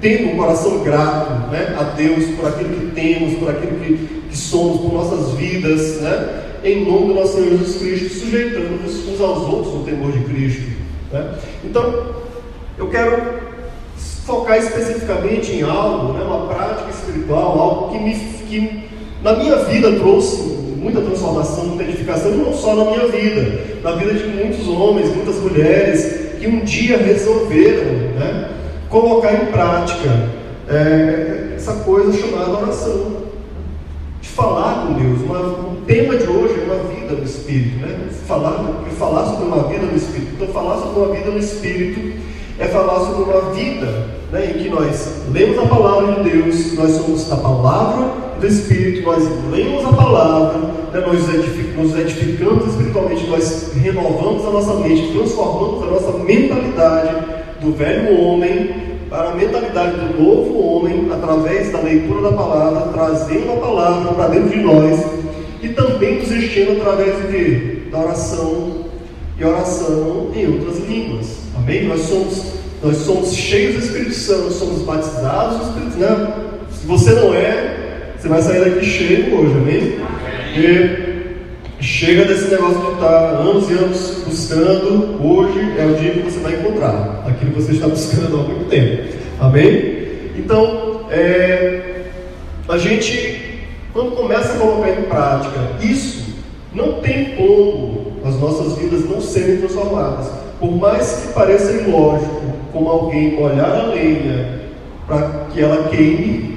[0.00, 4.36] tendo um coração grato né, a Deus por aquilo que temos, por aquilo que, que
[4.36, 6.42] somos, por nossas vidas, né?
[6.64, 10.62] em nome do nosso Senhor Jesus Cristo, sujeitando-nos uns aos outros no temor de Cristo.
[11.12, 11.38] Né?
[11.62, 12.06] Então,
[12.78, 13.44] eu quero
[14.26, 18.84] focar especificamente em algo, né, uma prática espiritual, algo que, me, que
[19.24, 20.36] na minha vida trouxe
[20.76, 25.36] muita transformação, muita edificação, não só na minha vida, na vida de muitos homens, muitas
[25.36, 27.84] mulheres que um dia resolveram
[28.18, 28.50] né,
[28.90, 30.28] colocar em prática
[30.68, 33.24] é, essa coisa chamada oração
[34.20, 35.22] falar com Deus.
[35.22, 38.08] Uma, o tema de hoje é uma vida no Espírito, né?
[38.26, 40.32] Falar, falar sobre uma vida no Espírito.
[40.34, 42.18] Então, falar sobre uma vida no Espírito
[42.58, 46.92] é falar sobre uma vida né, em que nós lemos a palavra de Deus, nós
[46.92, 50.58] somos a palavra do Espírito, nós lemos a palavra,
[50.92, 51.20] né, nós
[51.76, 57.14] nos edificamos espiritualmente, nós renovamos a nossa mente, transformamos a nossa mentalidade
[57.60, 63.52] do velho homem para a mentalidade do novo homem através da leitura da palavra, trazendo
[63.52, 65.00] a palavra para dentro de nós
[65.62, 67.74] e também enchendo através de?
[67.90, 68.84] Da oração
[69.38, 71.38] e oração em outras línguas.
[71.56, 71.84] Amém?
[71.84, 72.42] Nós somos,
[72.82, 76.32] nós somos cheios do Espírito Santo, somos batizados do Espírito Santo.
[76.72, 77.73] Se você não é,
[78.24, 79.98] você vai sair daqui cheio hoje, amém?
[80.54, 81.04] Porque
[81.78, 86.38] chega desse negócio de estar anos e anos buscando, hoje é o dia que você
[86.40, 89.02] vai encontrar aquilo que você está buscando há muito tempo.
[89.38, 90.06] Amém?
[90.38, 92.04] Então, é,
[92.66, 93.60] a gente,
[93.92, 96.24] quando começa a colocar em prática isso,
[96.72, 100.30] não tem como as nossas vidas não serem transformadas.
[100.58, 102.40] Por mais que pareça ilógico,
[102.72, 104.62] como alguém molhar a lenha
[105.06, 106.53] para que ela queime,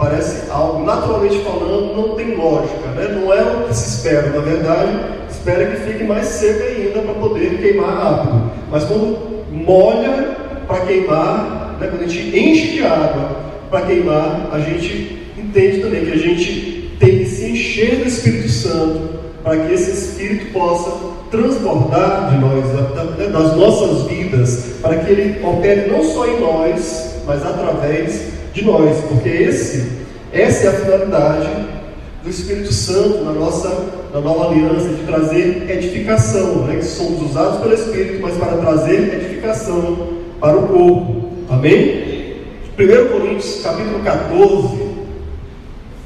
[0.00, 3.08] parece algo, naturalmente falando, não tem lógica, né?
[3.20, 4.30] não é o que se espera.
[4.30, 8.50] Na verdade, espera que fique mais seca ainda para poder queimar rápido.
[8.70, 11.86] Mas quando molha para queimar, né?
[11.88, 13.36] quando a gente enche de água
[13.68, 18.48] para queimar, a gente entende também que a gente tem que se encher do Espírito
[18.48, 22.64] Santo para que esse Espírito possa transbordar de nós,
[23.18, 28.64] né, das nossas vidas, para que ele opere não só em nós, mas através de
[28.64, 30.00] nós, porque esse,
[30.32, 31.48] essa é a finalidade
[32.22, 36.76] do Espírito Santo na nossa na nova aliança, de trazer edificação, né?
[36.76, 40.08] que somos usados pelo Espírito, mas para trazer edificação
[40.40, 41.30] para o corpo.
[41.48, 42.40] Amém?
[42.78, 44.90] 1 Coríntios capítulo 14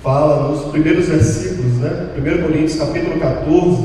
[0.03, 2.09] fala nos primeiros versículos, né?
[2.19, 3.85] 1 Coríntios capítulo 14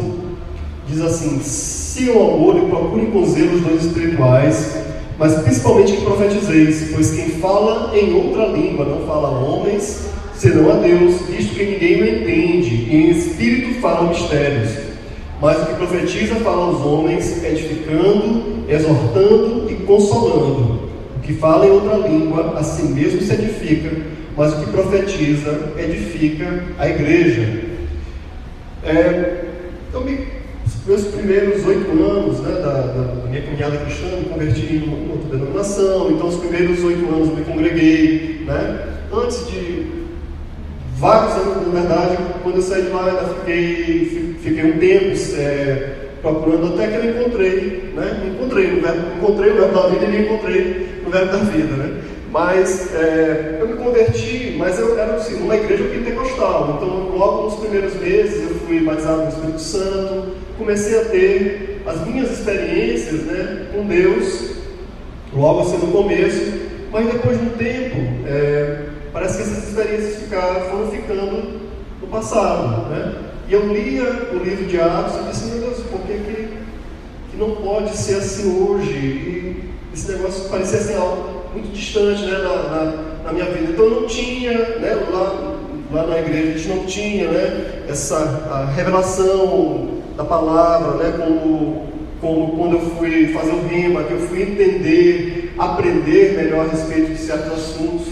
[0.88, 4.78] diz assim: se o amor e procurem com zelo os dons espirituais,
[5.20, 10.72] mas principalmente que profetizeis, pois quem fala em outra língua não fala a homens, senão
[10.72, 14.72] a Deus, visto que ninguém o entende, e em espírito fala mistérios.
[15.42, 20.90] Mas o que profetiza fala aos homens, edificando, exortando e consolando.
[21.18, 23.92] O que fala em outra língua, a si mesmo se edifica,
[24.38, 27.62] mas o que profetiza edifica a igreja.
[28.86, 29.44] É,
[29.94, 30.29] eu me
[30.86, 36.12] meus primeiros oito anos né, da, da, minha caminhada cristã, me converti em outra denominação,
[36.12, 38.44] então os primeiros oito anos eu me congreguei.
[38.46, 38.88] Né?
[39.14, 39.88] Antes de
[40.98, 45.96] vários anos, na verdade, quando eu saí de lá, ainda fiquei, fiquei um tempo é,
[46.22, 48.34] procurando até que eu encontrei, né?
[48.36, 52.02] Encontrei no encontrei o verbo da vida e me encontrei no verbo da vida, né?
[52.32, 56.76] Mas é, eu me converti, mas eu era assim, numa igreja pentecostal.
[56.78, 62.06] Então, logo nos primeiros meses, eu fui batizado no Espírito Santo, comecei a ter as
[62.06, 64.58] minhas experiências né, com Deus,
[65.34, 68.82] logo assim no começo, mas depois de um tempo, é,
[69.14, 71.62] parece que essas experiências ficaram, foram ficando
[72.02, 72.90] no passado.
[72.90, 73.16] Né?
[73.48, 76.50] E eu lia o livro de Atos e disse, meu Deus, por que, que,
[77.32, 78.92] que não pode ser assim hoje?
[78.92, 83.72] E esse negócio parecia assim algo muito distante né, na, na, na, minha vida.
[83.72, 85.58] Então eu não tinha, né, lá,
[85.92, 91.88] lá na igreja a gente não tinha né, essa revelação da palavra, né, como,
[92.20, 97.14] como quando eu fui fazer o rima, que eu fui entender, aprender melhor a respeito
[97.14, 98.08] de certos assuntos.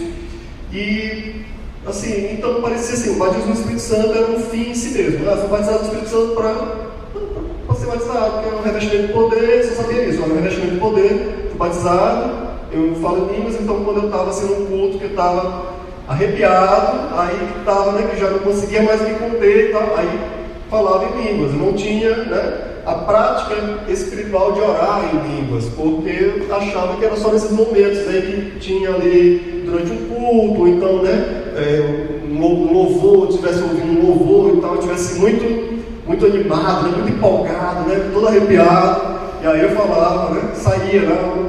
[0.72, 1.44] E
[1.86, 5.28] assim, então parecia assim, o batismo do Espírito Santo era um fim em si mesmo.
[5.28, 9.64] Ah, fui batizado no Espírito Santo para ser batizado, que é um revestimento de poder,
[9.64, 13.98] você sabia isso, é um revestimento de poder, fui batizado, eu falo línguas, então quando
[13.98, 15.76] eu estava assim num culto que eu estava
[16.08, 20.37] arrepiado, aí estava, né, que já não conseguia mais me conter e tal, aí
[20.70, 23.54] falava em línguas, não tinha né, a prática
[23.88, 28.90] espiritual de orar em línguas, porque achava que era só nesses momentos né, que tinha
[28.90, 34.60] ali durante um culto, ou então né, é, um louvor, tivesse ouvindo um louvor e
[34.60, 39.70] tal, eu tivesse muito, muito animado, né, muito empolgado, né, todo arrepiado, e aí eu
[39.70, 41.48] falava, né, saía, né,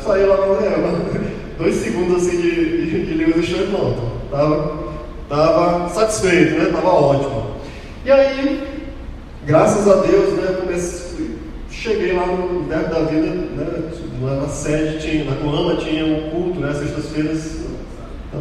[0.00, 1.26] saí lá na janela.
[1.58, 3.96] Dois segundos assim de, de, de línguas estranhas, pronto.
[4.30, 4.72] Tava,
[5.26, 6.70] tava satisfeito, né?
[6.70, 7.55] Tava ótimo.
[8.06, 8.62] E aí,
[9.44, 10.58] graças a Deus, né?
[10.60, 11.28] Comecei,
[11.68, 13.90] cheguei lá no Verbo da Vida, né?
[14.20, 16.72] Na sede, tinha, na Coama tinha um culto, né?
[16.72, 17.62] Sextas-feiras,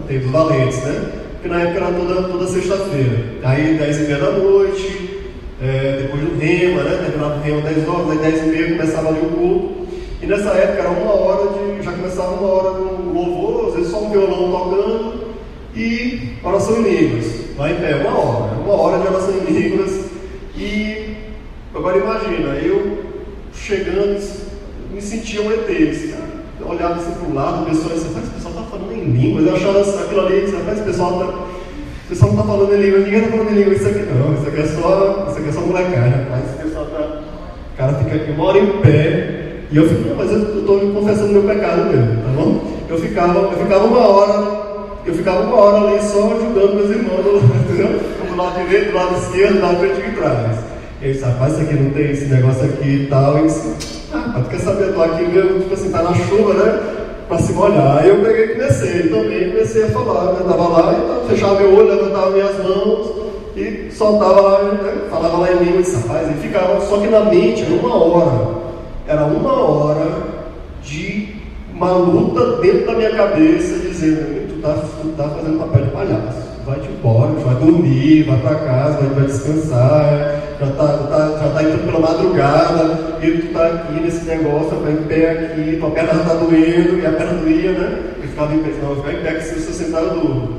[0.08, 1.12] tem dos valentes, né?
[1.42, 3.26] Que na época era toda, toda sexta-feira.
[3.42, 5.26] Aí, dez e meia da noite,
[5.60, 7.04] é, depois do rema, né?
[7.04, 9.88] Terminava o rema 10 horas, aí 10 e meia começava ali o culto.
[10.22, 11.84] E nessa época era uma hora de.
[11.84, 15.26] já começava uma hora do louvor, às vezes só um violão tocando
[15.76, 17.35] e oração em línguas.
[17.58, 20.06] Lá em pé, uma hora, uma hora de oração em línguas.
[20.58, 21.16] E
[21.74, 22.98] agora imagina, eu
[23.54, 24.22] chegando,
[24.94, 25.70] me sentia um ET,
[26.60, 29.48] eu olhava assim para o lado, o pessoal disse, esse pessoal está falando em línguas,
[29.48, 33.04] eu achava assim, aquilo ali, esse pessoal tá, o pessoal não está falando em línguas,
[33.04, 35.52] ninguém está falando em línguas, isso aqui não, isso aqui é só, isso aqui é
[35.52, 39.78] só molecagem, mas esse pessoal está, o cara fica aqui uma hora em pé, e
[39.78, 42.76] eu fico, mas eu estou confessando meu pecado mesmo, tá bom?
[42.88, 44.55] Eu ficava, eu ficava uma hora
[45.06, 48.00] eu ficava uma hora ali só ajudando meus irmãos, entendeu?
[48.28, 50.58] Do lado direito, do lado esquerdo, do lado frente e trás.
[51.02, 53.38] E disse, rapaz, isso aqui não tem esse negócio aqui e tal.
[53.38, 53.76] E disse,
[54.14, 56.80] ah, tu quer saber, eu tô aqui mesmo, tipo assim, tá na chuva, né?
[57.28, 58.00] Pra se molhar.
[58.00, 60.40] Aí eu peguei e comecei, também comecei a falar, né?
[60.48, 63.12] Tava lá, então, fechava meu olho, levantava minhas mãos
[63.56, 65.08] e soltava lá, né?
[65.10, 68.66] falava lá em língua, rapaz, e ficava, só que na mente era uma hora.
[69.08, 70.08] Era uma hora
[70.84, 71.36] de
[71.74, 77.32] uma luta dentro da minha cabeça, dizendo, tu tá, fazendo papel de palhaço vai-te embora,
[77.34, 82.00] vai dormir, vai para casa, vai, vai descansar, já está tá, já tá indo pela
[82.00, 86.34] madrugada, e tu está aqui nesse negócio, vai em pé aqui, tua perna já está
[86.34, 88.04] doendo, e a perna doía, né?
[88.18, 90.58] Eu ficava em pé, não, eu ficava em pé, que se você sentar eu durmo.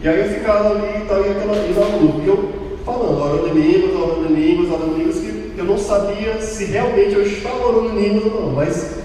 [0.00, 2.50] E aí eu ficava ali e tal, e aquela na luta, e eu
[2.86, 6.64] falando, orando em línguas, orando em línguas, orando em línguas, que eu não sabia se
[6.64, 8.98] realmente eu estava orando em línguas ou não, mas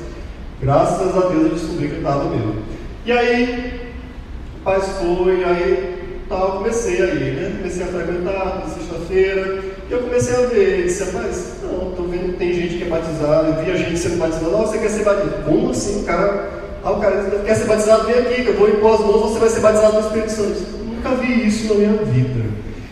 [0.62, 2.56] graças a Deus eu descobri que eu estava mesmo.
[3.06, 3.79] E aí,
[4.70, 7.56] paz foi, aí tal, comecei aí, né?
[7.58, 12.38] Comecei a frequentar sexta-feira, e eu comecei a ver, disse, rapaz, não, estou vendo que
[12.38, 15.04] tem gente que é batizada, eu vi a gente sendo batizada, oh, você quer ser
[15.04, 15.44] batizado?
[15.44, 16.50] Como assim, cara?
[16.84, 19.40] Ah, o cara quer ser batizado, vem aqui, que eu vou impor as mãos, você
[19.40, 20.64] vai ser batizado no Espírito Santo.
[20.78, 22.50] Eu nunca vi isso na minha vida.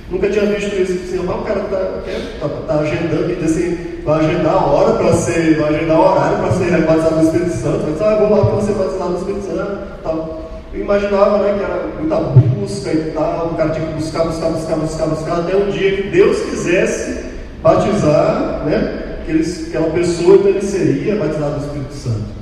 [0.10, 0.94] Nunca tinha visto isso.
[0.94, 5.58] Assim, ah, o cara está tá, tá agendando, assim, vai agendar a hora para ser,
[5.60, 7.92] vai agendar o horário para ser batizado no Espírito Santo.
[7.92, 9.80] Dizer, ah, vou lá para ser batizado no Espírito Santo.
[10.04, 10.47] Tal.
[10.74, 14.50] Eu imaginava né, que era muita busca e tal, o cara tinha que buscar, buscar,
[14.50, 17.24] buscar, buscar, buscar, até um dia que Deus quisesse
[17.64, 22.38] batizar né, aqueles, aquela pessoa, então ele seria batizado no Espírito Santo.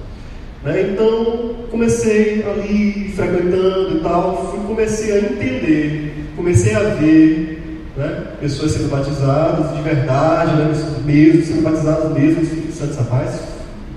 [0.63, 0.89] Né?
[0.91, 8.71] Então, comecei ali frequentando e tal, fui, comecei a entender, comecei a ver né, pessoas
[8.71, 10.73] sendo batizadas de verdade, né,
[11.05, 13.39] mesmo, sendo batizadas mesmo Espírito Santo, rapaz,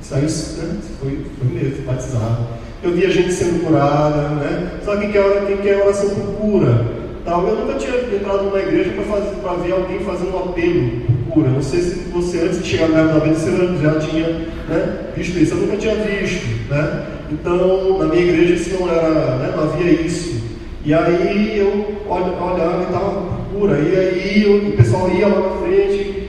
[0.02, 4.70] saiu, né, foi, foi mesmo, batizado eu via gente sendo curada, né?
[4.84, 6.84] Sabe quem quer, quem quer oração por cura?
[7.24, 7.46] Tal.
[7.46, 8.92] Eu nunca tinha entrado numa igreja
[9.42, 10.90] para ver alguém fazendo um apelo
[11.26, 11.50] por cura.
[11.50, 14.28] Não sei se você, antes de chegar na vida, você já tinha
[14.68, 15.54] né, visto isso.
[15.54, 17.06] Eu nunca tinha visto, né?
[17.30, 20.40] Então, na minha igreja isso não era, né, não havia isso.
[20.84, 23.78] E aí eu olhava e estava por cura.
[23.78, 26.28] E aí eu, o pessoal ia lá na frente,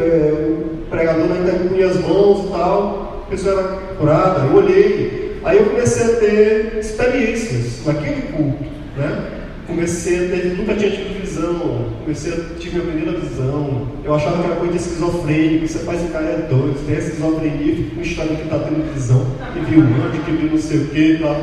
[0.00, 4.46] é, o pregador ainda impunha as mãos e tal, a pessoa era curada.
[4.46, 8.64] Eu olhei, Aí eu comecei a ter experiências naquele culto,
[8.96, 9.40] né?
[9.66, 13.88] Comecei a ter, nunca tinha tido visão, comecei a tive minha primeira visão.
[14.04, 16.98] Eu achava que era coisa de esquizofrênico, você faz um cara é doido, você tem
[16.98, 20.50] esquizofrenia, fica com um estado que está tendo visão, que viu um anjo, que viu
[20.50, 21.36] não sei o que e tal.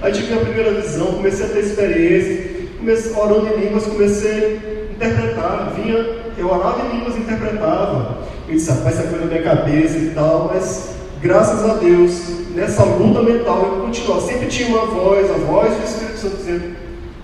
[0.00, 4.94] Aí tive minha primeira visão, comecei a ter experiência, comecei orando em línguas, comecei a
[4.94, 6.06] interpretar, vinha,
[6.38, 8.18] eu orava em línguas e interpretava.
[8.48, 12.84] Eu disse, rapaz, essa coisa na minha cabeça e tal, mas graças a Deus, nessa
[12.84, 14.20] luta mental, eu continuava.
[14.20, 16.76] Sempre tinha uma voz, a voz do Espírito Santo dizendo: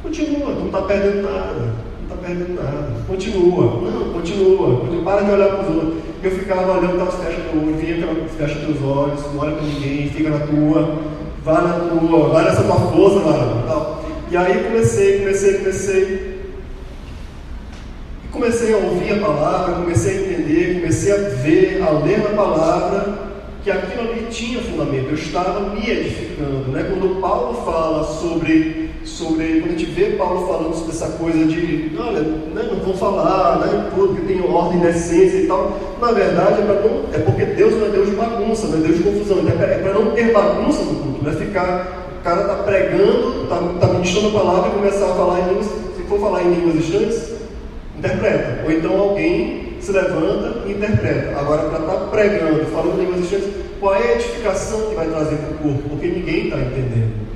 [0.03, 5.23] continua, tu não está perdendo nada, não está perdendo nada, continua, não, continua, continua, para
[5.23, 6.03] de olhar para os outros.
[6.23, 8.07] Eu ficava olhando, tá, fecha teu olho, vinha,
[8.39, 10.99] fecha teus olhos, não olha para ninguém, fica na tua,
[11.45, 13.99] vai na tua, vai nessa tua força, mano.
[14.31, 16.39] E aí comecei, comecei, comecei.
[18.31, 23.29] Comecei a ouvir a palavra, comecei a entender, comecei a ver, a ler a palavra
[23.63, 26.71] que aquilo ali tinha fundamento, eu estava me edificando.
[26.71, 26.87] Né?
[26.89, 31.91] Quando Paulo fala sobre, sobre, quando a gente vê Paulo falando sobre essa coisa de,
[31.99, 36.13] olha, né, não vão falar, né, tudo que tem ordem na essência e tal, na
[36.13, 39.03] verdade é, não, é porque Deus não é Deus de bagunça, não é Deus de
[39.03, 43.43] confusão, é para não ter bagunça no culto, não é ficar, o cara está pregando,
[43.43, 46.55] está tá ministrando a palavra e começar a falar em línguas, se for falar em
[46.55, 47.33] línguas distantes,
[47.99, 51.39] interpreta, ou então alguém se levanta e interpreta.
[51.39, 53.49] Agora, para estar tá pregando, falando línguas estranhas,
[53.81, 55.89] qual é a edificação que vai trazer para o corpo?
[55.89, 57.29] Porque ninguém está entendendo.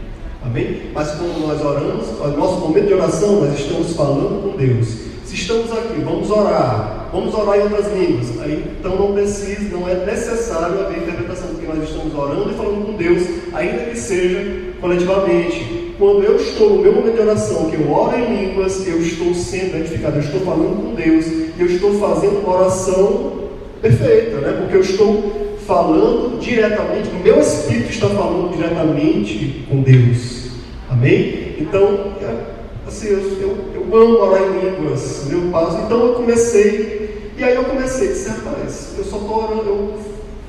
[0.44, 0.82] Amém?
[0.92, 4.86] Mas quando nós oramos, no nosso momento de oração, nós estamos falando com Deus.
[5.24, 8.40] Se estamos aqui, vamos orar, vamos orar em outras línguas.
[8.42, 12.84] Aí, então não precisa, não é necessário haver interpretação, porque nós estamos orando e falando
[12.84, 13.22] com Deus,
[13.54, 18.18] ainda que seja coletivamente quando eu estou no meu momento de oração, que eu oro
[18.18, 21.26] em línguas, eu estou sendo edificado, eu estou falando com Deus,
[21.56, 23.50] eu estou fazendo uma oração
[23.80, 24.56] perfeita, né?
[24.58, 30.48] porque eu estou falando diretamente, o meu espírito está falando diretamente com Deus.
[30.90, 31.54] Amém?
[31.60, 32.36] Então, é,
[32.84, 35.82] assim, eu, eu, eu amo orar em línguas, meu passo.
[35.86, 39.98] Então eu comecei, e aí eu comecei, disse, rapaz, eu só estou orando, eu,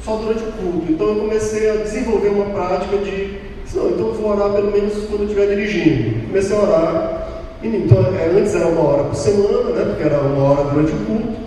[0.04, 0.91] só durante o culto.
[0.91, 4.93] Então eu comecei a desenvolver uma prática de não, então eu vou orar pelo menos
[5.07, 6.28] quando eu estiver dirigindo.
[6.28, 7.24] Comecei a orar.
[7.63, 11.05] Então, é, antes era uma hora por semana, né, porque era uma hora durante o
[11.05, 11.43] culto.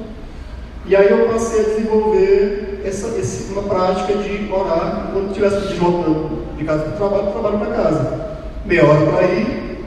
[0.86, 6.38] E aí eu passei a desenvolver essa, essa, uma prática de orar quando estivesse deslocando
[6.56, 8.26] de casa para o trabalho, trabalho para casa.
[8.64, 9.78] Meia hora para ir,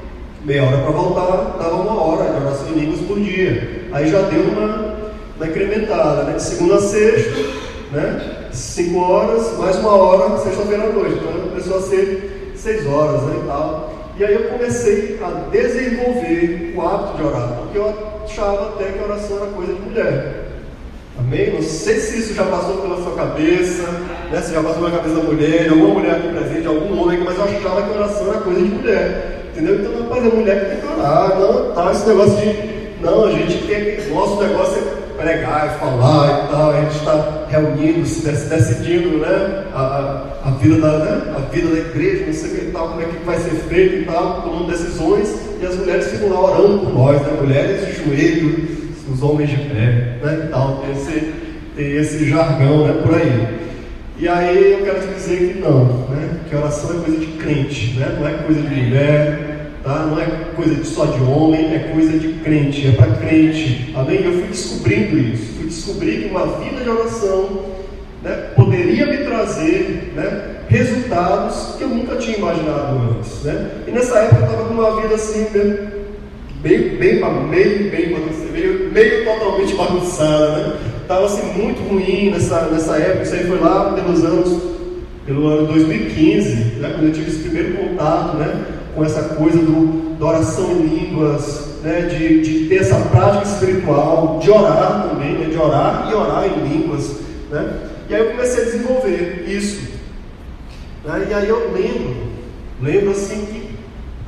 [0.43, 3.87] meia hora para voltar, dava uma hora de oração em línguas por dia.
[3.91, 4.95] Aí já deu uma,
[5.37, 6.33] uma incrementada, né?
[6.33, 7.39] De segunda a sexta,
[7.91, 8.35] né?
[8.51, 11.18] Cinco horas, mais uma hora, sexta-feira à noite.
[11.60, 13.41] Começou a ser seis horas, né?
[13.43, 13.93] E tal.
[14.18, 17.93] E aí eu comecei a desenvolver o hábito de orar, porque eu
[18.24, 20.45] achava até que a oração era coisa de mulher.
[21.18, 21.53] Amém?
[21.53, 23.84] Não sei se isso já passou pela sua cabeça,
[24.32, 24.41] né?
[24.41, 27.43] se já passou pela cabeça da mulher, alguma mulher aqui presente, algum homem, mas eu
[27.43, 29.41] achava que a oração era coisa de mulher.
[29.51, 29.76] Entendeu?
[29.76, 32.78] Então, rapaz, a mulher que tem que orar, não, tá, esse negócio de.
[33.01, 34.09] Não, a gente tem.
[34.13, 39.65] Nosso negócio é pregar, é falar e tal, a gente está reunindo, se decidindo, né?
[39.73, 41.33] A, a, vida da, né?
[41.35, 43.95] a vida da igreja, não sei o que tal, como é que vai ser feito
[43.95, 47.37] e tal, tomando decisões, e as mulheres ficam lá orando por nós, né?
[47.41, 48.67] Mulheres de joelho,
[49.11, 50.43] os homens de pé, né?
[50.45, 51.33] E tal, tem esse,
[51.75, 53.01] tem esse jargão, né?
[53.03, 53.59] Por aí.
[54.17, 56.39] E aí eu quero te dizer que não, né?
[56.49, 58.17] Que oração é coisa de crente, né?
[58.19, 59.48] Não é coisa de mulher,
[59.84, 60.05] tá?
[60.05, 60.25] Não é
[60.55, 63.93] coisa só de homem, é coisa de crente, é para crente.
[63.95, 64.23] Amém?
[64.23, 67.65] Eu fui descobrindo isso, fui descobrir que uma vida de oração
[68.23, 73.43] né, poderia me trazer né, resultados que eu nunca tinha imaginado antes.
[73.43, 73.71] Né?
[73.88, 78.09] E nessa época eu estava com uma vida assim, bem, bem, bem, meio, bem
[78.59, 80.57] meio, meio totalmente bagunçada.
[80.57, 80.80] Né?
[81.01, 83.23] estava assim, muito ruim nessa, nessa época.
[83.23, 84.61] Isso aí foi lá pelos anos,
[85.25, 88.65] pelo ano 2015, né, quando eu tive esse primeiro contato né,
[88.99, 94.39] com essa coisa do, da oração em línguas, né, de, de ter essa prática espiritual,
[94.41, 97.15] de orar também, né, de orar e orar em línguas.
[97.49, 97.79] Né?
[98.09, 99.81] E aí eu comecei a desenvolver isso.
[101.05, 102.27] Né, e aí eu lembro,
[102.81, 103.69] lembro assim que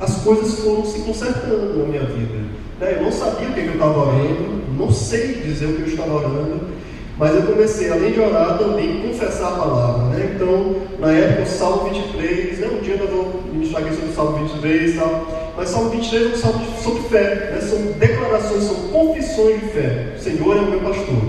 [0.00, 2.34] as coisas foram se consertando na minha vida.
[2.80, 2.96] Né?
[2.96, 5.86] Eu não sabia o que, que eu estava orando, não sei dizer o que eu
[5.88, 6.62] estava orando,
[7.22, 10.06] mas eu comecei, além de orar, também confessar a palavra.
[10.06, 10.32] Né?
[10.34, 12.66] Então, na época, o Salmo 23, né?
[12.66, 16.24] um dia eu vou ministrar aqui sobre o Salmo 23 e tal, mas Salmo 23
[16.24, 17.60] é um salmo sobre fé, né?
[17.60, 20.14] são declarações, são confissões de fé.
[20.16, 21.22] O Senhor é o meu pastor,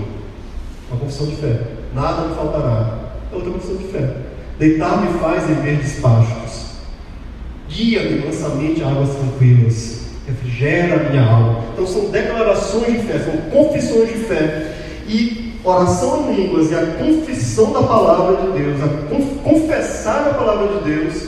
[0.90, 1.60] uma confissão de fé,
[1.94, 2.98] nada me faltará.
[3.30, 4.16] É outra confissão de fé.
[4.58, 6.70] Deitar-me faz em verdes pastos,
[7.68, 11.64] guia-me mansamente a águas tranquilas refrigera a minha alma.
[11.72, 14.74] Então são declarações de fé, são confissões de fé.
[15.06, 20.68] E oração em línguas e a confissão da palavra de Deus, a confessar a palavra
[20.78, 21.26] de Deus,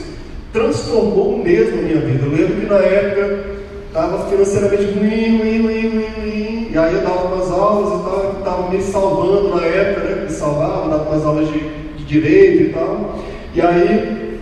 [0.53, 2.25] transformou mesmo a minha vida.
[2.25, 3.57] Eu lembro que na época
[3.89, 6.69] estava financeiramente ruim, ruim, ruim, ruim, ruim.
[6.71, 10.23] E aí eu dava umas aulas e tal, estava me salvando na época, né?
[10.25, 11.59] Me salvava, dava umas aulas de,
[11.97, 13.19] de direito e tal.
[13.55, 14.41] E aí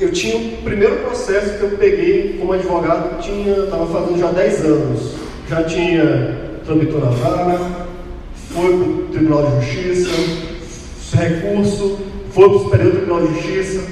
[0.00, 4.64] eu tinha o primeiro processo que eu peguei como advogado, tinha, estava fazendo já 10
[4.64, 5.14] anos.
[5.48, 7.87] Já tinha tramitou na vara,
[8.58, 11.98] foi para o Tribunal de Justiça, recurso,
[12.32, 13.82] foi para o Superior Tribunal de Justiça,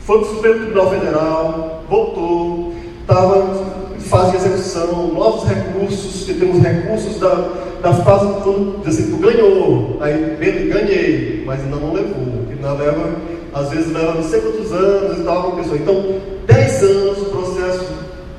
[0.00, 3.66] foi para o Superior Tribunal Federal, voltou, estava
[3.96, 7.50] em fase de execução, novos recursos, que temos recursos da,
[7.80, 10.36] da fase quando assim, tu ganhou, aí
[10.72, 15.18] ganhei, mas ainda não levou, que ainda leva às vezes leva não sei quantos anos
[15.18, 15.78] e tal, pessoa.
[15.78, 16.04] Então,
[16.46, 17.86] 10 anos o processo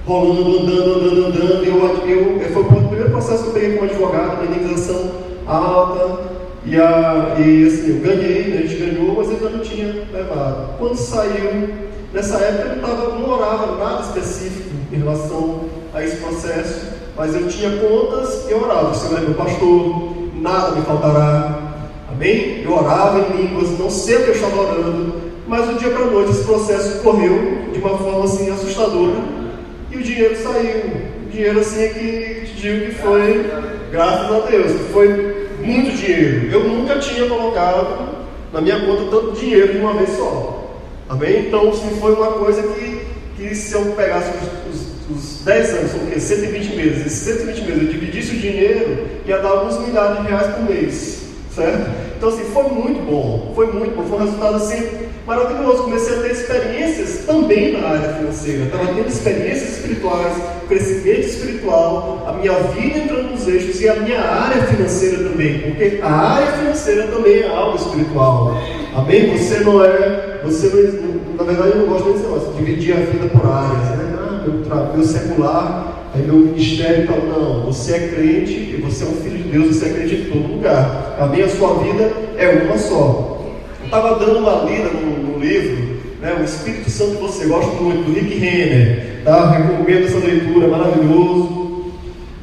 [0.06, 1.66] rolando, andando, andando, andando.
[1.66, 6.38] Eu, eu, foi o primeiro processo que eu peguei como advogado, uma indenização alta.
[6.66, 10.78] E, a, e assim, eu ganhei, né, a gente ganhou, mas ainda não tinha levado.
[10.78, 11.70] Quando saiu,
[12.14, 15.62] nessa época eu não, tava, não orava nada específico em relação
[15.94, 18.92] a esse processo, mas eu tinha contas e orava.
[18.92, 21.68] O Senhor é meu pastor, nada me faltará,
[22.18, 22.64] Amém?
[22.64, 25.16] Eu orava em línguas, não sei o que eu estava orando,
[25.48, 29.18] mas do dia para noite esse processo correu de uma forma assim assustadora
[29.92, 30.82] e o dinheiro saiu.
[31.26, 33.46] O dinheiro assim é que digo que foi,
[33.92, 36.52] graças a Deus, foi muito dinheiro.
[36.52, 38.18] Eu nunca tinha colocado
[38.52, 40.76] na minha conta tanto dinheiro de uma vez só.
[41.10, 41.48] Amém?
[41.48, 43.02] Então, assim, foi uma coisa que,
[43.38, 44.32] que se eu pegasse
[44.70, 46.20] os, os, os 10 anos, são o quê?
[46.20, 50.56] 120 meses, esses 120 meses eu dividisse o dinheiro, ia dar alguns milhares de reais
[50.56, 51.28] por mês.
[51.56, 51.90] Certo?
[52.18, 55.84] Então, assim, foi muito bom, foi muito bom, foi um resultado assim maravilhoso.
[55.84, 60.34] Comecei a ter experiências também na área financeira, estava tendo experiências espirituais,
[60.68, 66.00] crescimento espiritual, a minha vida entrando nos eixos e a minha área financeira também, porque
[66.02, 68.58] a área financeira também é algo espiritual.
[68.96, 69.38] Amém?
[69.38, 73.28] Você não é, você não, na verdade eu não gosto desse negócio, dividir a vida
[73.28, 74.16] por áreas, né?
[74.18, 79.08] Ah, meu, meu secular Aí meu ministério fala, não, você é crente e você é
[79.08, 81.16] um filho de Deus, você é crente em todo lugar.
[81.20, 81.44] Amém?
[81.44, 83.38] A sua vida é uma só.
[83.80, 85.07] Eu estava dando uma lida no,
[85.40, 89.22] livro, né, O Espírito Santo que você gosta muito, do Rick Renner.
[89.24, 89.52] Tá?
[89.52, 91.92] Recomendo essa leitura, maravilhoso.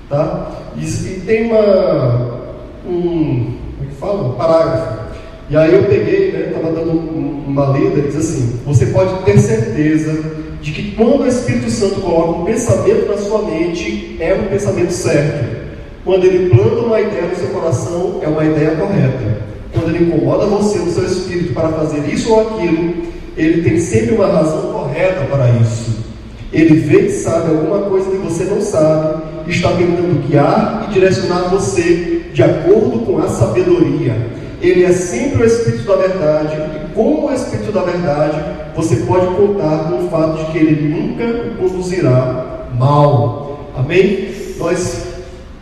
[0.08, 0.52] Tá?
[0.76, 2.44] E, e tem uma.
[2.86, 4.28] Um, como é que fala?
[4.28, 5.04] Um parágrafo.
[5.50, 10.44] E aí eu peguei, né, estava dando uma lida, diz assim: Você pode ter certeza
[10.60, 14.92] de que quando o Espírito Santo coloca um pensamento na sua mente, é um pensamento
[14.92, 15.64] certo.
[16.04, 19.53] Quando ele planta uma ideia no seu coração, é uma ideia correta.
[19.74, 22.94] Quando ele incomoda você no seu espírito para fazer isso ou aquilo,
[23.36, 26.04] ele tem sempre uma razão correta para isso.
[26.52, 31.48] Ele vê e sabe alguma coisa que você não sabe, está tentando guiar e direcionar
[31.50, 34.14] você de acordo com a sabedoria.
[34.62, 38.40] Ele é sempre o Espírito da Verdade, e como o Espírito da Verdade,
[38.74, 43.70] você pode contar com o fato de que ele nunca o conduzirá mal.
[43.76, 44.28] Amém?
[44.56, 45.13] Nós,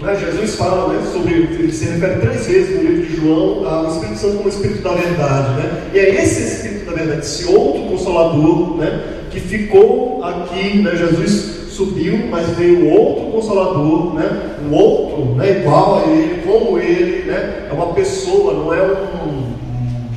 [0.03, 3.89] né, Jesus fala né, sobre, ele se refere três vezes no livro de João ao
[3.89, 5.55] Espírito Santo como Espírito da Verdade.
[5.55, 5.91] Né?
[5.95, 11.63] E é esse Espírito da Verdade, esse outro Consolador, né, que ficou aqui, né, Jesus
[11.73, 14.57] subiu, mas veio outro consolador, né?
[14.69, 15.59] um outro né?
[15.61, 17.69] igual a ele, como ele, né?
[17.71, 19.53] é uma pessoa, não é um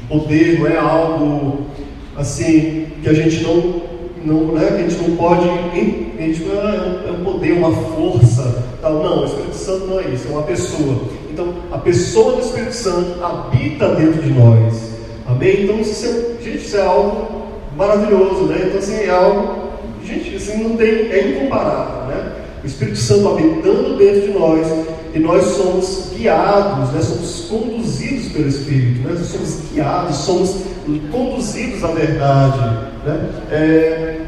[0.08, 1.66] poder, não é algo
[2.16, 3.82] assim que a gente não,
[4.26, 4.68] não né?
[4.70, 8.94] a gente não pode, a gente não é, é um poder, uma força, tal.
[9.04, 11.02] não, o Espírito Santo não é isso, é uma pessoa.
[11.32, 14.96] Então, a pessoa do Espírito Santo habita dentro de nós.
[15.28, 15.64] Amém?
[15.64, 17.44] Então, isso é, gente, isso é algo
[17.78, 18.64] maravilhoso, né?
[18.66, 19.66] Então, assim, é algo
[20.06, 22.32] Gente, assim não tem, é incomparável, né?
[22.64, 24.68] O Espírito Santo habitando dentro de nós
[25.16, 27.02] e nós somos guiados, né?
[27.02, 29.16] somos conduzidos pelo Espírito, né?
[29.24, 30.58] somos guiados, somos
[31.10, 32.60] conduzidos à verdade.
[33.06, 33.30] Né?
[33.50, 34.22] É,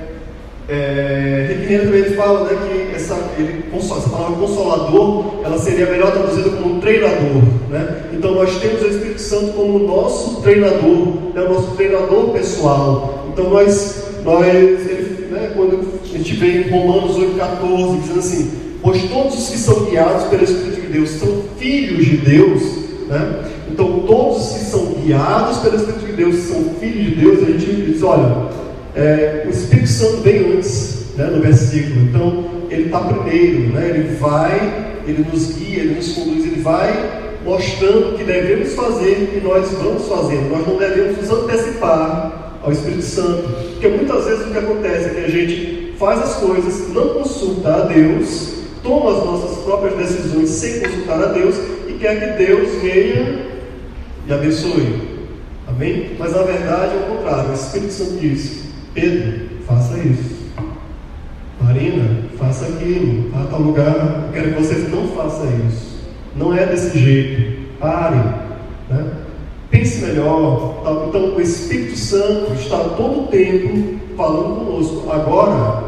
[0.69, 6.79] é, também fala né, que essa, ele, essa palavra consolador ela seria melhor traduzida como
[6.79, 7.43] treinador.
[7.69, 8.03] Né?
[8.13, 13.27] Então nós temos o Espírito Santo como nosso treinador, né, o nosso treinador pessoal.
[13.33, 19.03] Então nós, nós ele né, quando a gente vê em Romanos 8,14, dizendo assim: Pois
[19.09, 22.63] todos os que são guiados pelo Espírito de Deus são filhos de Deus,
[23.09, 23.43] né?
[23.69, 27.51] Então, todos os que são guiados pelo Espírito de Deus são filhos de Deus, a
[27.51, 28.47] gente diz: olha,
[28.95, 34.15] é, o Espírito Santo vem antes, né, no versículo, então ele está primeiro, né, ele
[34.15, 39.45] vai, ele nos guia, ele nos conduz, ele vai mostrando o que devemos fazer e
[39.45, 43.49] nós vamos fazendo, nós não devemos nos antecipar ao Espírito Santo.
[43.73, 47.73] Porque muitas vezes o que acontece é que a gente faz as coisas, não consulta
[47.73, 48.56] a Deus,
[48.87, 51.55] toma as nossas próprias decisões sem consultar a Deus
[51.87, 53.45] e quer que Deus venha
[54.25, 55.17] e abençoe.
[55.67, 56.15] Amém?
[56.17, 57.51] Mas na verdade é o contrário.
[57.51, 58.63] O Espírito Santo diz:
[58.93, 60.37] Pedro, faça isso.
[61.61, 63.29] Marina, faça aquilo.
[63.31, 64.23] Vá a tal lugar.
[64.27, 65.97] Eu quero que você não faça isso.
[66.35, 67.57] Não é desse jeito.
[67.79, 68.15] Pare.
[68.89, 69.11] Né?
[69.69, 70.77] pense melhor.
[71.09, 75.11] Então, o Espírito Santo está todo o tempo falando conosco.
[75.11, 75.86] Agora,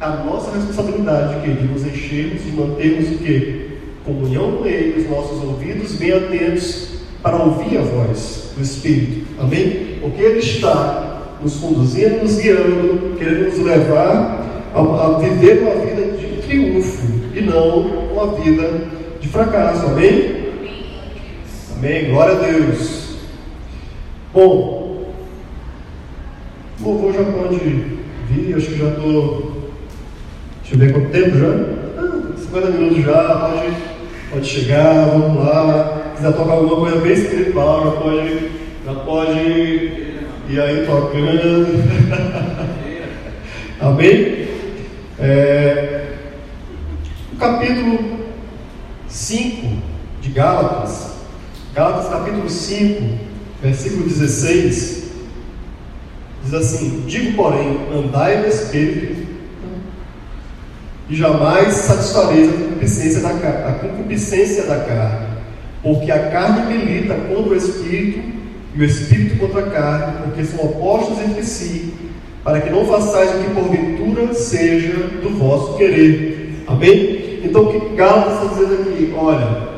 [0.00, 3.68] a nossa responsabilidade que de nos enchermos e mantermos o que?
[4.04, 6.88] Comunhão com Ele, os nossos ouvidos bem atentos
[7.22, 9.26] para ouvir a voz do Espírito.
[9.40, 9.98] Amém?
[10.00, 16.16] Porque Ele está nos conduzindo, nos guiando, querendo nos levar a, a viver uma vida
[16.16, 17.80] de triunfo e não
[18.12, 18.88] uma vida
[19.20, 19.86] de fracasso.
[19.86, 20.48] Amém?
[21.76, 22.10] Amém.
[22.10, 23.16] Glória a Deus.
[24.32, 25.12] Bom,
[26.80, 29.47] o louvor já pode vir, acho que já estou.
[30.70, 31.46] Deixa eu ver quanto tempo já.
[31.96, 33.76] Ah, 50 minutos já, pode,
[34.30, 36.10] pode chegar, vamos lá.
[36.10, 38.50] Se quiser tocar alguma coisa bem espiritual, já pode,
[38.84, 39.38] já pode
[40.50, 41.84] ir aí tocando.
[43.80, 44.48] Amém?
[45.18, 46.12] É,
[47.32, 48.18] o capítulo
[49.08, 49.68] 5
[50.20, 51.14] de Gálatas,
[51.74, 53.18] Gálatas capítulo 5,
[53.62, 55.12] versículo 16,
[56.44, 59.27] diz assim: Digo, porém, andai no espírito,
[61.08, 65.26] e jamais satisfareis a concupiscência da, a concupiscência da carne,
[65.82, 68.38] porque a carne milita contra o espírito,
[68.74, 71.94] e o espírito contra a carne, porque são opostos entre si,
[72.44, 76.64] para que não façais o que porventura seja do vosso querer.
[76.66, 77.40] Amém?
[77.42, 79.14] Então o que Gálatas está dizendo aqui?
[79.16, 79.68] Olha,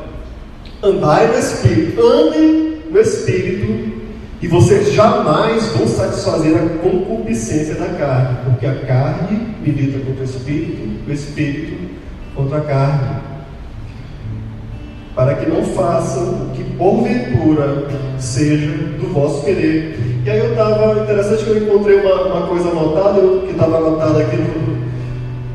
[0.82, 3.99] andai no espírito, andem o espírito
[4.42, 10.24] e vocês jamais vão satisfazer a concupiscência da carne, porque a carne milita contra o
[10.24, 11.76] espírito, o espírito
[12.34, 13.20] contra a carne.
[15.14, 17.86] Para que não façam o que porventura
[18.18, 19.98] seja do vosso querer.
[20.24, 24.20] E aí eu estava, interessante que eu encontrei uma, uma coisa anotada, que estava anotada
[24.20, 24.69] aqui no,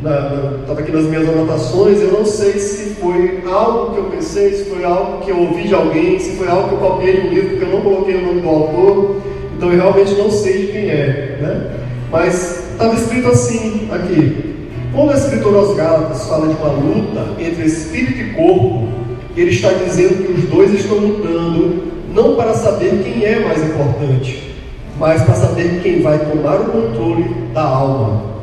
[0.06, 4.66] estava aqui nas minhas anotações, eu não sei se foi algo que eu pensei, se
[4.66, 7.50] foi algo que eu ouvi de alguém, se foi algo que eu copiei no livro,
[7.50, 9.22] porque eu não coloquei o nome do autor,
[9.56, 11.38] então eu realmente não sei de quem é.
[11.42, 11.76] Né?
[12.12, 14.56] Mas estava escrito assim aqui.
[14.94, 18.88] Quando o escritor aos Gálatas fala de uma luta entre espírito e corpo,
[19.36, 21.84] ele está dizendo que os dois estão lutando
[22.14, 24.54] não para saber quem é mais importante,
[24.98, 28.35] mas para saber quem vai tomar o controle da alma.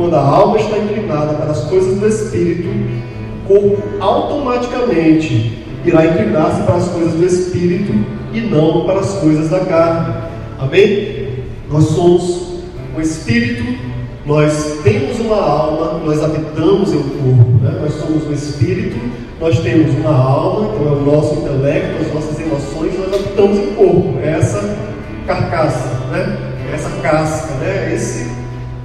[0.00, 2.68] Quando a alma está inclinada para as coisas do Espírito,
[3.44, 7.92] o corpo automaticamente irá inclinar-se para as coisas do Espírito
[8.32, 10.14] e não para as coisas da carne.
[10.58, 11.28] Amém?
[11.70, 12.62] Nós somos
[12.96, 13.62] o Espírito,
[14.24, 17.78] nós temos uma alma, nós habitamos em um corpo, né?
[17.82, 18.98] nós somos o Espírito,
[19.38, 23.74] nós temos uma alma, então é o nosso intelecto, as nossas emoções, nós habitamos em
[23.74, 24.78] corpo, é essa
[25.26, 26.38] carcaça, né?
[26.70, 27.92] é essa casca, né?
[27.94, 28.39] esse,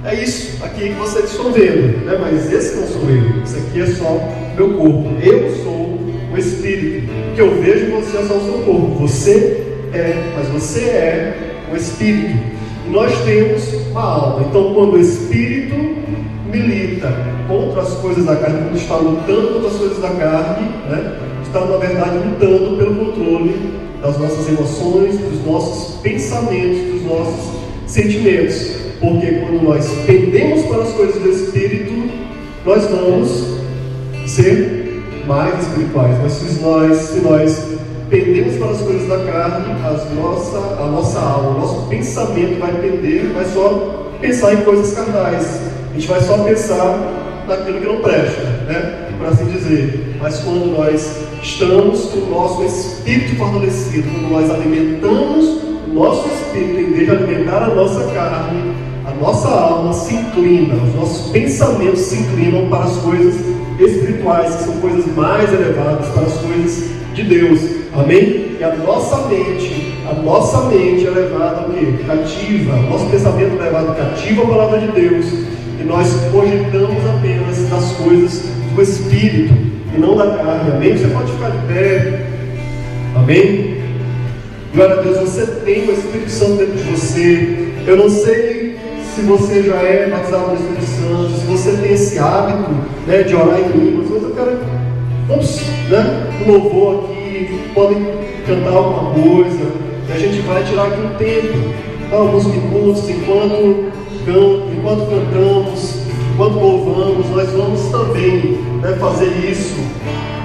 [0.06, 2.16] é isso aqui que vocês estão vendo, né?
[2.20, 6.00] mas esse não sou eu, isso aqui é só meu corpo, eu sou
[6.32, 10.48] o Espírito, o que eu vejo você é só o seu corpo, você é, mas
[10.48, 12.56] você é o Espírito
[12.90, 14.46] nós temos uma alma.
[14.48, 15.74] Então, quando o espírito
[16.50, 17.12] milita
[17.48, 21.64] contra as coisas da carne, quando está lutando contra as coisas da carne, né, está,
[21.64, 28.85] na verdade, lutando pelo controle das nossas emoções, dos nossos pensamentos, dos nossos sentimentos.
[29.00, 32.10] Porque quando nós pendemos para as coisas do espírito,
[32.64, 33.56] nós vamos
[34.26, 36.16] ser mais espirituais.
[36.22, 37.76] Mas se nós, se nós
[38.08, 42.72] pendemos para as coisas da carne, as nossa, a nossa alma, o nosso pensamento vai
[42.72, 45.60] pender, vai só pensar em coisas carnais.
[45.90, 49.08] A gente vai só pensar naquilo que não presta, né?
[49.18, 50.16] Por assim dizer.
[50.20, 55.55] Mas quando nós estamos com o nosso espírito fortalecido, quando nós alimentamos
[55.96, 58.74] nosso espírito, em vez de alimentar a nossa carne,
[59.06, 63.34] a nossa alma se inclina, os nossos pensamentos se inclinam para as coisas
[63.80, 67.60] espirituais, que são coisas mais elevadas, para as coisas de Deus.
[67.94, 68.56] Amém?
[68.58, 71.94] E a nossa mente, a nossa mente é levada ao quê?
[72.06, 72.74] Cativa.
[72.74, 75.26] O nosso pensamento é levado cativo à palavra de Deus.
[75.80, 78.44] E nós cogitamos apenas das coisas
[78.74, 79.54] do Espírito
[79.94, 80.72] e não da carne.
[80.72, 80.96] Amém?
[80.96, 82.26] Você pode ficar de pé.
[83.14, 83.75] Amém?
[84.74, 87.72] Glória a Deus, você tem o Espírito Santo dentro de você.
[87.86, 88.76] Eu não sei
[89.14, 92.70] se você já é batizado no Espírito Santo, se você tem esse hábito
[93.06, 94.58] né, de orar em línguas, mas eu quero
[95.28, 95.60] Vamos,
[95.90, 96.30] né?
[96.46, 98.06] Um louvor aqui, podem
[98.46, 99.72] cantar alguma coisa,
[100.08, 103.90] e a gente vai tirar aqui um tempo, alguns minutos, enquanto,
[104.72, 105.95] enquanto cantamos,
[106.36, 109.74] enquanto louvamos, nós vamos também né, fazer isso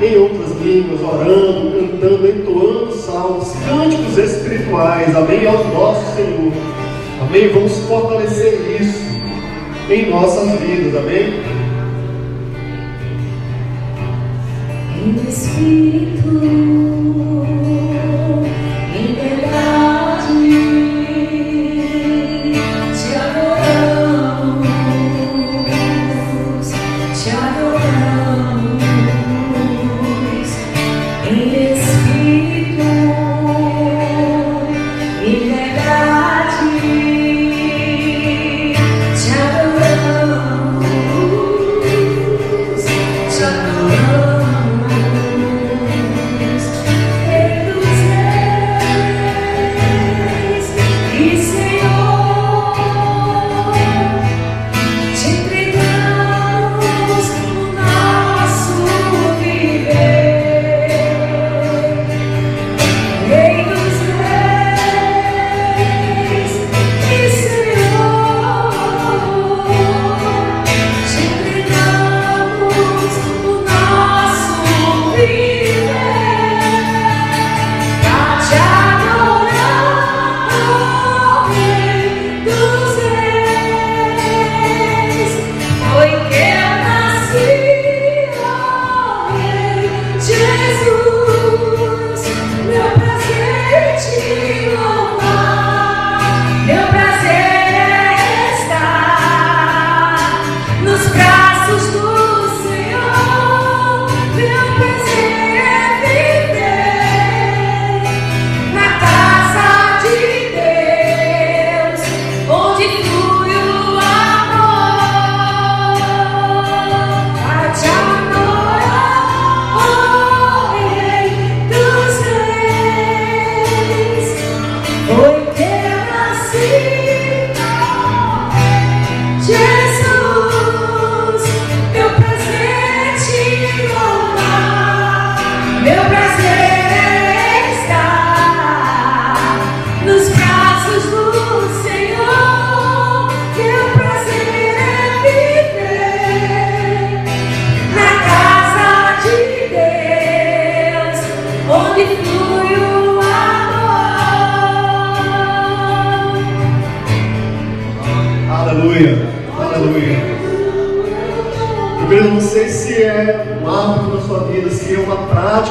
[0.02, 6.54] em outras línguas, orando, cantando, entoando salmos, cânticos espirituais, amém, ao nosso Senhor,
[7.22, 9.02] amém, vamos fortalecer isso
[9.90, 11.42] em nossas vidas, amém.
[15.28, 16.42] Espírito.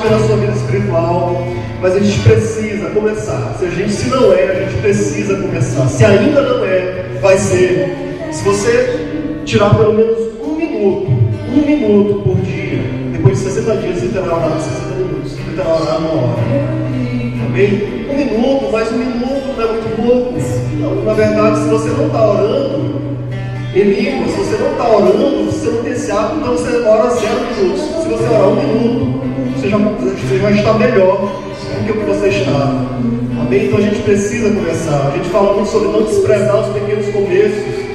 [0.01, 1.47] Prática na sua vida espiritual,
[1.81, 3.57] mas a gente precisa começar.
[3.59, 5.87] Se a gente se não é, a gente precisa começar.
[5.89, 8.29] Se ainda não é, vai ser.
[8.33, 11.11] Se você tirar pelo menos um minuto,
[11.53, 12.79] um minuto por dia,
[13.13, 16.43] depois de 60 dias você terá orado 60 minutos, você terá orado uma hora.
[17.47, 18.07] Amém?
[18.09, 20.41] Um minuto, mas um minuto não é muito pouco.
[20.79, 23.01] Não, na verdade, se você não está orando,
[23.75, 27.41] línguas, se você não está orando, você não tem esse hábito, então você ora zero
[27.41, 27.83] minutos.
[27.83, 29.20] Se você orar um minuto,
[29.69, 32.87] já, você já está melhor do que o que você está.
[33.41, 33.67] Amém?
[33.67, 35.09] Então a gente precisa começar.
[35.13, 37.91] A gente fala muito sobre não desprezar os pequenos começos.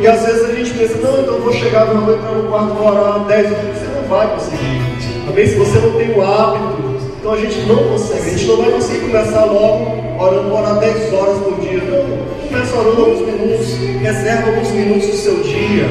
[0.00, 2.74] E às vezes a gente pensa, não, então eu vou chegar, vou entrar no quarto,
[2.74, 3.78] vou orar 10 minutos.
[3.78, 4.82] Você não vai conseguir.
[5.28, 5.46] Amém?
[5.46, 8.20] Se você não tem o hábito, então a gente não consegue.
[8.20, 11.80] A gente não vai conseguir começar logo orando, orar 10 horas por dia.
[11.84, 12.48] Não.
[12.48, 15.86] Começa orando alguns minutos, reserva alguns minutos do seu dia.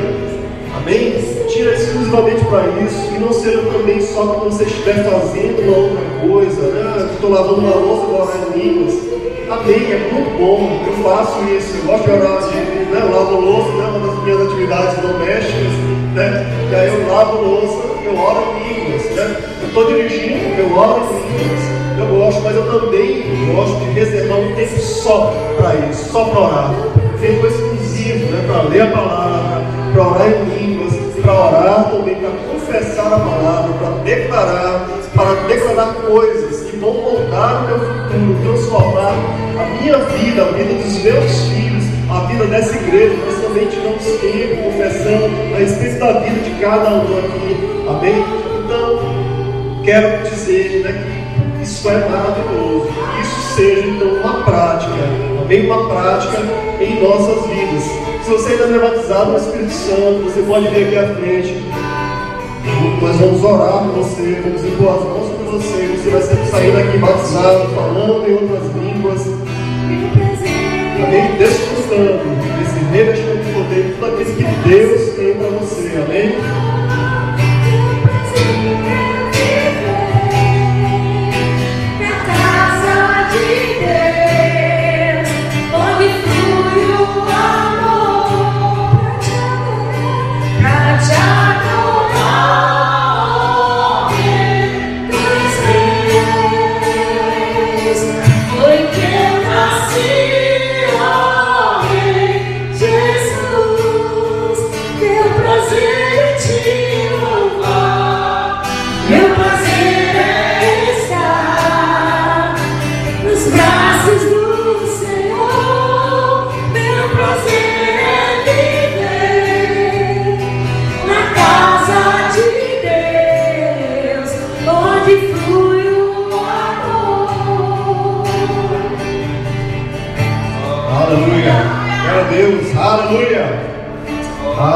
[0.78, 1.33] Amém?
[1.54, 3.14] Tira exclusivamente para isso.
[3.14, 6.62] E não seja também só quando você estiver fazendo uma outra coisa.
[6.64, 7.10] Né?
[7.14, 8.96] Estou lavando uma louça, vou orar em línguas.
[9.52, 10.84] Amém, é muito bom.
[10.88, 11.78] Eu faço isso.
[11.78, 13.04] Eu gosto de orar, de, né?
[13.04, 13.86] lavo louça, né?
[13.86, 15.74] uma das minhas atividades domésticas.
[16.16, 16.70] Né?
[16.72, 19.04] E aí eu lavo louça, eu oro em línguas.
[19.12, 19.36] Né?
[19.62, 23.24] Eu estou dirigindo, eu oro em línguas eu gosto, mas eu também
[23.54, 26.74] gosto de reservar um tempo só para isso, só para orar.
[27.22, 30.63] Tempo exclusivo, né, para ler a palavra, para orar em línguas,
[31.34, 37.64] para orar também, para confessar a palavra, para declarar, para declarar coisas que vão moldar
[37.64, 39.14] o meu futuro, transformar
[39.60, 43.16] a minha vida, a vida dos meus filhos, a vida dessa igreja.
[43.26, 47.86] Nós também tivemos tempo confessando a respeito da vida de cada um aqui.
[47.90, 48.26] Amém?
[48.64, 51.04] Então, quero dizer né,
[51.58, 52.90] que isso é maravilhoso.
[53.22, 54.94] Isso seja então uma prática,
[55.40, 56.38] também uma prática
[56.80, 58.03] em nossas vidas.
[58.24, 61.64] Se você ainda não é batizado no Espírito Santo, você pode vir aqui à frente.
[63.02, 65.88] Nós vamos orar por você, vamos impor as mãos por você.
[65.88, 69.28] Você vai sempre sair daqui batizado, falando em outras línguas.
[71.04, 71.36] Amém?
[71.38, 72.24] Desfrutando
[72.60, 75.92] desse revestimento de poder, tudo aquilo que Deus tem para você.
[76.06, 76.53] Amém?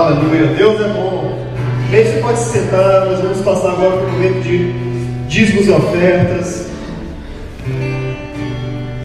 [0.08, 0.48] Aleluia.
[0.56, 1.38] Deus é bom.
[1.92, 3.08] Bem, você pode se sentar.
[3.08, 4.72] Nós vamos passar agora para o momento de
[5.28, 6.67] dízimos e ofertas.